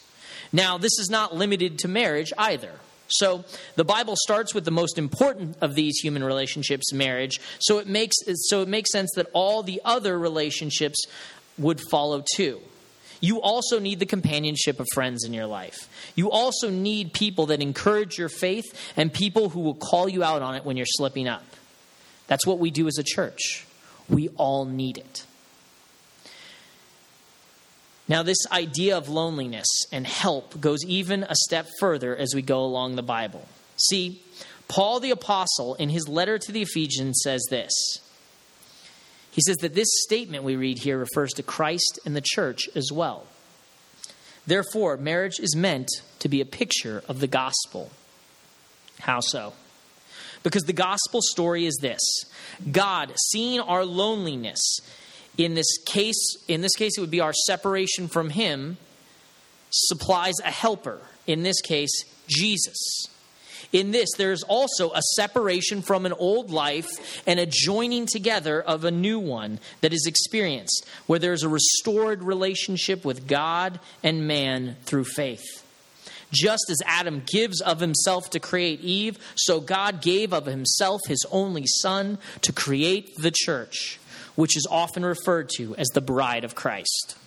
Now, 0.51 0.77
this 0.77 0.99
is 0.99 1.09
not 1.09 1.35
limited 1.35 1.79
to 1.79 1.87
marriage 1.87 2.31
either. 2.37 2.71
So 3.09 3.45
the 3.75 3.85
Bible 3.85 4.15
starts 4.17 4.53
with 4.53 4.65
the 4.65 4.71
most 4.71 4.97
important 4.97 5.57
of 5.61 5.75
these 5.75 5.97
human 5.97 6.23
relationships, 6.23 6.91
marriage. 6.91 7.39
So 7.59 7.77
it 7.79 7.87
makes 7.87 8.15
so 8.49 8.61
it 8.61 8.67
makes 8.67 8.91
sense 8.91 9.11
that 9.15 9.27
all 9.33 9.63
the 9.63 9.81
other 9.85 10.17
relationships 10.17 11.05
would 11.57 11.81
follow 11.89 12.23
too. 12.35 12.59
You 13.19 13.41
also 13.41 13.79
need 13.79 13.99
the 13.99 14.05
companionship 14.05 14.79
of 14.79 14.85
friends 14.93 15.23
in 15.23 15.33
your 15.33 15.47
life. 15.47 15.89
You 16.15 16.29
also 16.29 16.69
need 16.69 17.13
people 17.13 17.47
that 17.47 17.61
encourage 17.61 18.17
your 18.17 18.29
faith 18.29 18.65
and 18.95 19.11
people 19.11 19.49
who 19.49 19.61
will 19.61 19.73
call 19.73 20.07
you 20.07 20.23
out 20.23 20.41
on 20.41 20.55
it 20.55 20.65
when 20.65 20.77
you're 20.77 20.85
slipping 20.85 21.27
up. 21.27 21.43
That's 22.27 22.45
what 22.45 22.59
we 22.59 22.69
do 22.69 22.87
as 22.87 22.97
a 22.99 23.03
church. 23.03 23.65
We 24.07 24.29
all 24.37 24.65
need 24.65 24.97
it. 24.97 25.25
Now, 28.07 28.23
this 28.23 28.47
idea 28.51 28.97
of 28.97 29.09
loneliness 29.09 29.67
and 29.91 30.07
help 30.07 30.59
goes 30.61 30.85
even 30.85 31.23
a 31.23 31.35
step 31.35 31.67
further 31.79 32.15
as 32.15 32.33
we 32.33 32.41
go 32.41 32.63
along 32.63 32.95
the 32.95 33.03
Bible. 33.03 33.47
See, 33.75 34.21
Paul 34.67 34.99
the 34.99 35.11
Apostle, 35.11 35.75
in 35.75 35.89
his 35.89 36.07
letter 36.07 36.37
to 36.37 36.51
the 36.51 36.61
Ephesians, 36.61 37.19
says 37.23 37.45
this. 37.49 37.71
He 39.31 39.41
says 39.41 39.57
that 39.57 39.75
this 39.75 39.89
statement 40.03 40.43
we 40.43 40.55
read 40.55 40.79
here 40.79 40.97
refers 40.97 41.31
to 41.33 41.43
Christ 41.43 41.99
and 42.05 42.15
the 42.15 42.23
church 42.23 42.69
as 42.75 42.91
well. 42.91 43.27
Therefore, 44.47 44.97
marriage 44.97 45.39
is 45.39 45.55
meant 45.55 45.89
to 46.19 46.29
be 46.29 46.41
a 46.41 46.45
picture 46.45 47.03
of 47.07 47.19
the 47.19 47.27
gospel. 47.27 47.91
How 48.99 49.19
so? 49.19 49.53
Because 50.43 50.63
the 50.63 50.73
gospel 50.73 51.21
story 51.21 51.65
is 51.65 51.77
this 51.81 51.99
God, 52.71 53.13
seeing 53.29 53.59
our 53.59 53.85
loneliness, 53.85 54.79
in 55.37 55.53
this 55.53 55.77
case, 55.85 56.37
in 56.47 56.61
this 56.61 56.75
case, 56.75 56.97
it 56.97 57.01
would 57.01 57.11
be 57.11 57.21
our 57.21 57.33
separation 57.33 58.07
from 58.07 58.31
Him, 58.31 58.77
supplies 59.69 60.35
a 60.43 60.51
helper. 60.51 60.99
In 61.27 61.43
this 61.43 61.61
case, 61.61 61.91
Jesus. 62.27 63.07
In 63.73 63.91
this, 63.91 64.09
there 64.17 64.31
is 64.31 64.43
also 64.43 64.91
a 64.91 65.01
separation 65.15 65.81
from 65.81 66.05
an 66.05 66.13
old 66.13 66.51
life 66.51 66.87
and 67.27 67.39
a 67.39 67.45
joining 67.45 68.05
together 68.05 68.61
of 68.61 68.85
a 68.85 68.91
new 68.91 69.19
one 69.19 69.59
that 69.81 69.93
is 69.93 70.05
experienced, 70.07 70.85
where 71.05 71.19
there 71.19 71.33
is 71.33 71.43
a 71.43 71.49
restored 71.49 72.23
relationship 72.23 73.03
with 73.03 73.27
God 73.27 73.79
and 74.03 74.27
man 74.27 74.77
through 74.83 75.03
faith. 75.03 75.63
Just 76.31 76.69
as 76.69 76.81
Adam 76.85 77.23
gives 77.25 77.61
of 77.61 77.79
himself 77.79 78.29
to 78.31 78.39
create 78.39 78.81
Eve, 78.81 79.17
so 79.35 79.59
God 79.59 80.01
gave 80.01 80.33
of 80.33 80.45
himself 80.45 81.01
his 81.07 81.25
only 81.31 81.65
Son 81.65 82.17
to 82.41 82.53
create 82.53 83.15
the 83.17 83.31
church 83.31 83.99
which 84.37 84.55
is 84.55 84.67
often 84.69 85.03
referred 85.03 85.49
to 85.49 85.75
as 85.77 85.87
the 85.89 85.99
bride 85.99 86.45
of 86.45 86.53
Christ. 86.53 87.17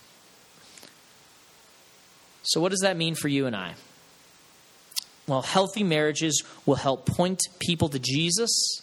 So, 2.42 2.61
what 2.61 2.70
does 2.70 2.81
that 2.81 2.96
mean 2.96 3.16
for 3.16 3.29
you 3.29 3.46
and 3.46 3.55
I? 3.55 3.75
Well, 5.27 5.42
healthy 5.42 5.83
marriages 5.83 6.42
will 6.64 6.77
help 6.77 7.07
point 7.07 7.40
people 7.59 7.88
to 7.90 7.99
Jesus, 7.99 8.81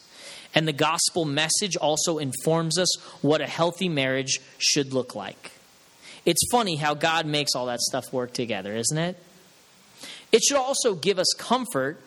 and 0.53 0.67
the 0.67 0.73
gospel 0.73 1.23
message 1.23 1.77
also 1.77 2.17
informs 2.17 2.77
us 2.77 2.93
what 3.21 3.39
a 3.41 3.47
healthy 3.47 3.89
marriage 3.89 4.39
should 4.57 4.93
look 4.93 5.15
like. 5.15 5.51
It's 6.25 6.45
funny 6.51 6.75
how 6.75 6.95
God 6.95 7.25
makes 7.25 7.55
all 7.55 7.67
that 7.67 7.79
stuff 7.79 8.11
work 8.11 8.33
together, 8.33 8.75
isn't 8.75 8.97
it? 8.97 9.17
It 10.33 10.43
should 10.43 10.57
also 10.57 10.95
give 10.95 11.17
us 11.17 11.33
comfort 11.37 12.01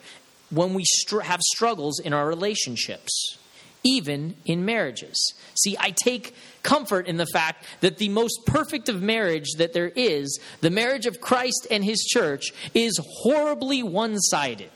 when 0.50 0.74
we 0.74 0.85
str- 0.85 1.20
have 1.20 1.40
struggles 1.40 1.98
in 1.98 2.12
our 2.12 2.28
relationships 2.28 3.38
even 3.83 4.35
in 4.45 4.64
marriages. 4.64 5.35
See, 5.55 5.77
I 5.79 5.90
take 5.90 6.35
comfort 6.62 7.07
in 7.07 7.16
the 7.16 7.27
fact 7.33 7.64
that 7.81 7.99
the 7.99 8.09
most 8.09 8.40
perfect 8.47 8.88
of 8.88 9.03
marriage 9.03 9.53
that 9.59 9.73
there 9.73 9.93
is, 9.95 10.38
the 10.61 10.71
marriage 10.71 11.07
of 11.07 11.21
Christ 11.21 11.66
and 11.71 11.85
his 11.85 12.01
church, 12.01 12.53
is 12.75 12.99
horribly 13.23 13.83
one 13.83 14.19
sided. 14.19 14.71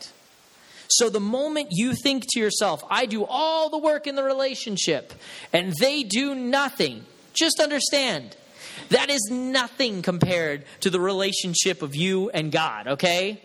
So 0.89 1.09
the 1.09 1.21
moment 1.21 1.69
you 1.71 1.95
think 1.95 2.25
to 2.31 2.41
yourself, 2.41 2.83
I 2.91 3.07
do 3.07 3.25
all 3.25 3.71
the 3.71 3.79
work 3.79 4.07
in 4.07 4.15
the 4.15 4.23
relationship 4.23 5.13
and 5.53 5.75
they 5.81 6.03
do 6.03 6.35
nothing, 6.35 7.05
just 7.33 7.61
understand 7.61 8.37
that 8.91 9.11
is 9.11 9.29
nothing 9.31 10.03
compared 10.03 10.65
to 10.81 10.91
the 10.91 11.01
relationship 11.01 11.83
of 11.83 11.97
you 11.97 12.31
and 12.31 12.53
God, 12.53 12.87
okay? 12.87 13.41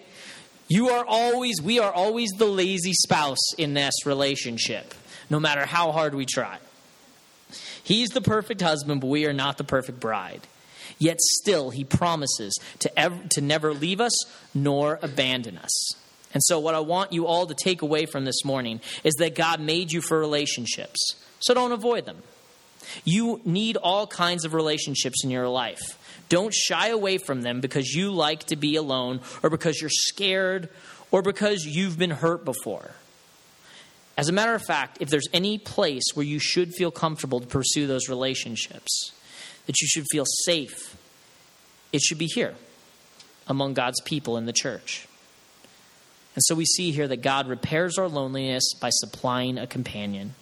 You 0.67 0.89
are 0.89 1.06
always, 1.06 1.62
we 1.62 1.80
are 1.80 1.91
always 1.91 2.30
the 2.38 2.45
lazy 2.45 2.93
spouse 2.93 3.54
in 3.58 3.74
this 3.74 4.06
relationship 4.06 4.93
no 5.29 5.39
matter 5.39 5.65
how 5.65 5.91
hard 5.91 6.15
we 6.15 6.25
try. 6.25 6.57
He's 7.83 8.09
the 8.09 8.21
perfect 8.21 8.61
husband, 8.61 9.01
but 9.01 9.07
we 9.07 9.25
are 9.25 9.33
not 9.33 9.57
the 9.57 9.63
perfect 9.63 9.99
bride. 9.99 10.41
Yet 10.97 11.19
still, 11.19 11.69
he 11.69 11.83
promises 11.83 12.57
to, 12.79 12.99
ever, 12.99 13.17
to 13.31 13.41
never 13.41 13.73
leave 13.73 14.01
us 14.01 14.13
nor 14.53 14.99
abandon 15.01 15.57
us. 15.57 15.95
And 16.33 16.43
so, 16.43 16.59
what 16.59 16.75
I 16.75 16.79
want 16.79 17.13
you 17.13 17.25
all 17.25 17.47
to 17.47 17.55
take 17.55 17.81
away 17.81 18.05
from 18.05 18.25
this 18.25 18.45
morning 18.45 18.81
is 19.03 19.15
that 19.15 19.33
God 19.35 19.59
made 19.59 19.91
you 19.91 20.01
for 20.01 20.19
relationships. 20.19 21.15
So, 21.39 21.53
don't 21.53 21.71
avoid 21.71 22.05
them. 22.05 22.21
You 23.03 23.41
need 23.45 23.77
all 23.77 24.07
kinds 24.07 24.45
of 24.45 24.53
relationships 24.53 25.23
in 25.23 25.31
your 25.31 25.47
life. 25.47 25.97
Don't 26.29 26.53
shy 26.53 26.89
away 26.89 27.17
from 27.17 27.41
them 27.41 27.61
because 27.61 27.93
you 27.93 28.11
like 28.11 28.45
to 28.45 28.55
be 28.55 28.75
alone, 28.75 29.21
or 29.41 29.49
because 29.49 29.81
you're 29.81 29.89
scared, 29.89 30.69
or 31.11 31.21
because 31.21 31.65
you've 31.65 31.97
been 31.97 32.11
hurt 32.11 32.45
before. 32.45 32.91
As 34.19 34.27
a 34.27 34.34
matter 34.34 34.53
of 34.53 34.62
fact, 34.62 34.97
if 34.99 35.08
there's 35.08 35.29
any 35.32 35.58
place 35.58 36.03
where 36.13 36.25
you 36.25 36.39
should 36.39 36.73
feel 36.73 36.91
comfortable 36.91 37.39
to 37.39 37.47
pursue 37.47 37.88
those 37.88 38.10
relationships, 38.10 39.13
that 39.65 39.79
you 39.79 39.88
should 39.88 40.03
feel 40.12 40.25
safe, 40.43 40.97
it 41.93 42.01
should 42.01 42.17
be 42.17 42.25
here 42.25 42.55
among 43.47 43.75
God's 43.75 44.01
people 44.01 44.36
in 44.36 44.45
the 44.45 44.51
church. 44.51 45.08
And 46.36 46.43
so 46.43 46.53
we 46.53 46.65
see 46.65 46.91
here 46.91 47.08
that 47.08 47.21
God 47.21 47.47
repairs 47.47 47.97
our 47.97 48.10
loneliness 48.10 48.73
by 48.73 48.89
supplying 48.89 49.58
a 49.58 49.65
companion. 49.65 50.36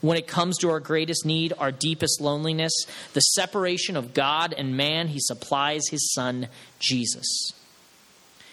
When 0.00 0.16
it 0.16 0.28
comes 0.28 0.56
to 0.58 0.70
our 0.70 0.78
greatest 0.78 1.26
need, 1.26 1.52
our 1.58 1.72
deepest 1.72 2.20
loneliness, 2.20 2.72
the 3.14 3.20
separation 3.20 3.96
of 3.96 4.14
God 4.14 4.54
and 4.56 4.76
man, 4.76 5.08
he 5.08 5.18
supplies 5.18 5.88
his 5.90 6.12
son, 6.14 6.46
Jesus. 6.78 7.50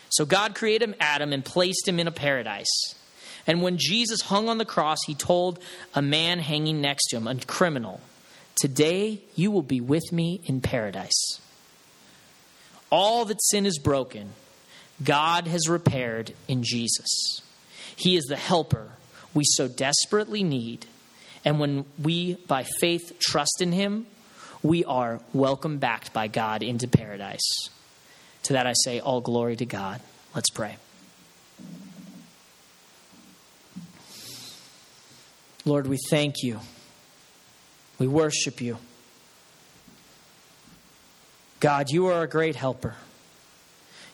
So 0.10 0.26
God 0.26 0.56
created 0.56 0.96
Adam 1.00 1.34
and 1.34 1.46
placed 1.46 1.88
him 1.88 2.00
in 2.00 2.08
a 2.08 2.12
paradise. 2.12 2.96
And 3.48 3.62
when 3.62 3.78
Jesus 3.78 4.22
hung 4.22 4.50
on 4.50 4.58
the 4.58 4.66
cross, 4.66 5.00
he 5.06 5.14
told 5.14 5.60
a 5.94 6.02
man 6.02 6.40
hanging 6.40 6.82
next 6.82 7.08
to 7.10 7.18
him, 7.18 7.28
a 7.28 7.36
criminal, 7.36 8.02
Today 8.56 9.20
you 9.36 9.52
will 9.52 9.62
be 9.62 9.82
with 9.82 10.12
me 10.12 10.42
in 10.46 10.62
paradise. 10.62 11.40
All 12.90 13.26
that 13.26 13.44
sin 13.44 13.66
is 13.66 13.78
broken, 13.78 14.30
God 15.04 15.48
has 15.48 15.68
repaired 15.68 16.34
in 16.48 16.64
Jesus. 16.64 17.42
He 17.96 18.16
is 18.16 18.26
the 18.26 18.38
helper 18.38 18.92
we 19.34 19.44
so 19.46 19.68
desperately 19.68 20.44
need. 20.44 20.86
And 21.44 21.60
when 21.60 21.86
we, 22.02 22.36
by 22.48 22.64
faith, 22.64 23.20
trust 23.20 23.62
in 23.62 23.72
him, 23.72 24.08
we 24.64 24.84
are 24.86 25.20
welcomed 25.34 25.80
back 25.80 26.12
by 26.14 26.28
God 26.28 26.64
into 26.64 26.88
paradise. 26.88 27.70
To 28.44 28.54
that 28.54 28.66
I 28.66 28.74
say, 28.74 29.00
All 29.00 29.22
glory 29.22 29.56
to 29.58 29.66
God. 29.66 30.02
Let's 30.34 30.50
pray. 30.50 30.78
Lord, 35.66 35.88
we 35.88 35.98
thank 36.10 36.44
you. 36.44 36.60
We 37.98 38.08
worship 38.08 38.62
you. 38.62 38.78
God, 41.60 41.90
you 41.90 42.08
are 42.08 42.22
a 42.22 42.28
great 42.28 42.56
helper. 42.56 42.96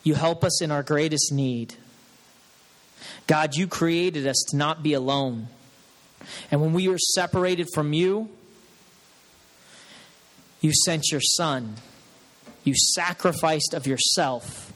You 0.04 0.16
help 0.16 0.44
us 0.44 0.62
in 0.62 0.72
our 0.72 0.84
greatest 0.84 1.32
need. 1.34 1.76
God, 3.28 3.56
you 3.56 3.68
created 3.68 4.26
us 4.26 4.46
to 4.50 4.58
not 4.58 4.82
be 4.82 4.94
alone. 4.94 5.48
And 6.50 6.62
when 6.62 6.72
we 6.72 6.88
were 6.88 6.98
separated 6.98 7.68
from 7.74 7.94
you, 7.94 8.30
you 10.62 10.72
sent 10.86 11.12
your 11.12 11.22
Son. 11.22 11.76
You 12.64 12.76
sacrificed 12.76 13.74
of 13.74 13.88
yourself 13.88 14.72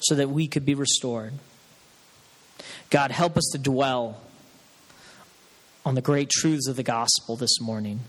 so 0.00 0.14
that 0.16 0.28
we 0.28 0.48
could 0.48 0.66
be 0.66 0.74
restored. 0.74 1.32
God, 2.90 3.12
help 3.12 3.36
us 3.36 3.48
to 3.52 3.58
dwell 3.58 4.20
on 5.84 5.94
the 5.94 6.02
great 6.02 6.30
truths 6.30 6.68
of 6.68 6.76
the 6.76 6.82
gospel 6.82 7.36
this 7.36 7.60
morning. 7.60 8.00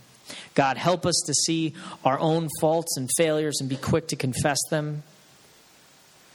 God, 0.56 0.78
help 0.78 1.06
us 1.06 1.22
to 1.26 1.34
see 1.34 1.74
our 2.04 2.20
own 2.20 2.48
faults 2.60 2.98
and 2.98 3.10
failures 3.18 3.58
and 3.60 3.70
be 3.70 3.78
quick 3.78 4.08
to 4.10 4.16
confess 4.16 4.60
them. 4.70 5.04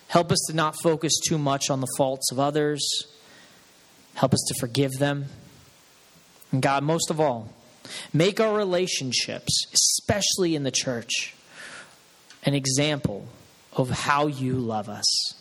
Help 0.09 0.31
us 0.31 0.39
to 0.49 0.55
not 0.55 0.75
focus 0.83 1.13
too 1.27 1.39
much 1.39 1.71
on 1.71 1.81
the 1.81 1.89
faults 1.97 2.31
of 2.31 2.39
others. 2.39 2.87
Help 4.15 4.33
us 4.33 4.45
to 4.49 4.55
forgive 4.61 4.93
them. 4.93 5.27
And 6.53 6.63
God, 6.63 6.85
most 6.85 7.11
of 7.11 7.21
all, 7.21 7.53
make 8.13 8.41
our 8.41 8.57
relationships, 8.57 9.67
especially 9.73 10.55
in 10.55 10.63
the 10.63 10.71
church, 10.71 11.35
an 12.45 12.55
example 12.55 13.27
of 13.73 13.91
how 13.91 14.27
you 14.27 14.55
love 14.55 14.89
us. 14.89 15.35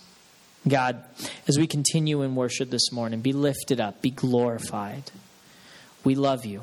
God, 0.67 1.03
as 1.47 1.60
we 1.60 1.67
continue 1.67 2.23
in 2.23 2.36
worship 2.36 2.71
this 2.71 2.91
morning, 2.91 3.21
be 3.21 3.34
lifted 3.34 3.79
up, 3.79 4.01
be 4.01 4.10
glorified. 4.10 5.03
We 6.05 6.15
love 6.15 6.45
you. 6.45 6.61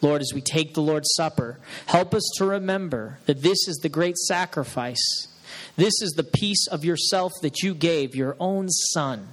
Lord, 0.00 0.22
as 0.22 0.32
we 0.34 0.40
take 0.40 0.74
the 0.74 0.82
Lord's 0.82 1.12
Supper, 1.14 1.58
help 1.86 2.14
us 2.14 2.22
to 2.36 2.46
remember 2.46 3.18
that 3.26 3.42
this 3.42 3.68
is 3.68 3.78
the 3.82 3.88
great 3.88 4.16
sacrifice. 4.16 5.28
This 5.76 6.00
is 6.00 6.12
the 6.12 6.24
piece 6.24 6.66
of 6.68 6.84
yourself 6.84 7.32
that 7.42 7.62
you 7.62 7.74
gave, 7.74 8.14
your 8.14 8.36
own 8.38 8.68
Son, 8.68 9.26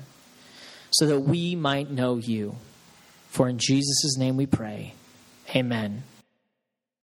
so 0.92 1.06
that 1.06 1.22
we 1.22 1.56
might 1.56 1.90
know 1.92 2.18
you. 2.18 2.56
For 3.30 3.48
in 3.48 3.60
Jesus' 3.60 4.18
name 4.18 4.38
we 4.38 4.46
pray. 4.46 4.94
Amen. 5.56 6.04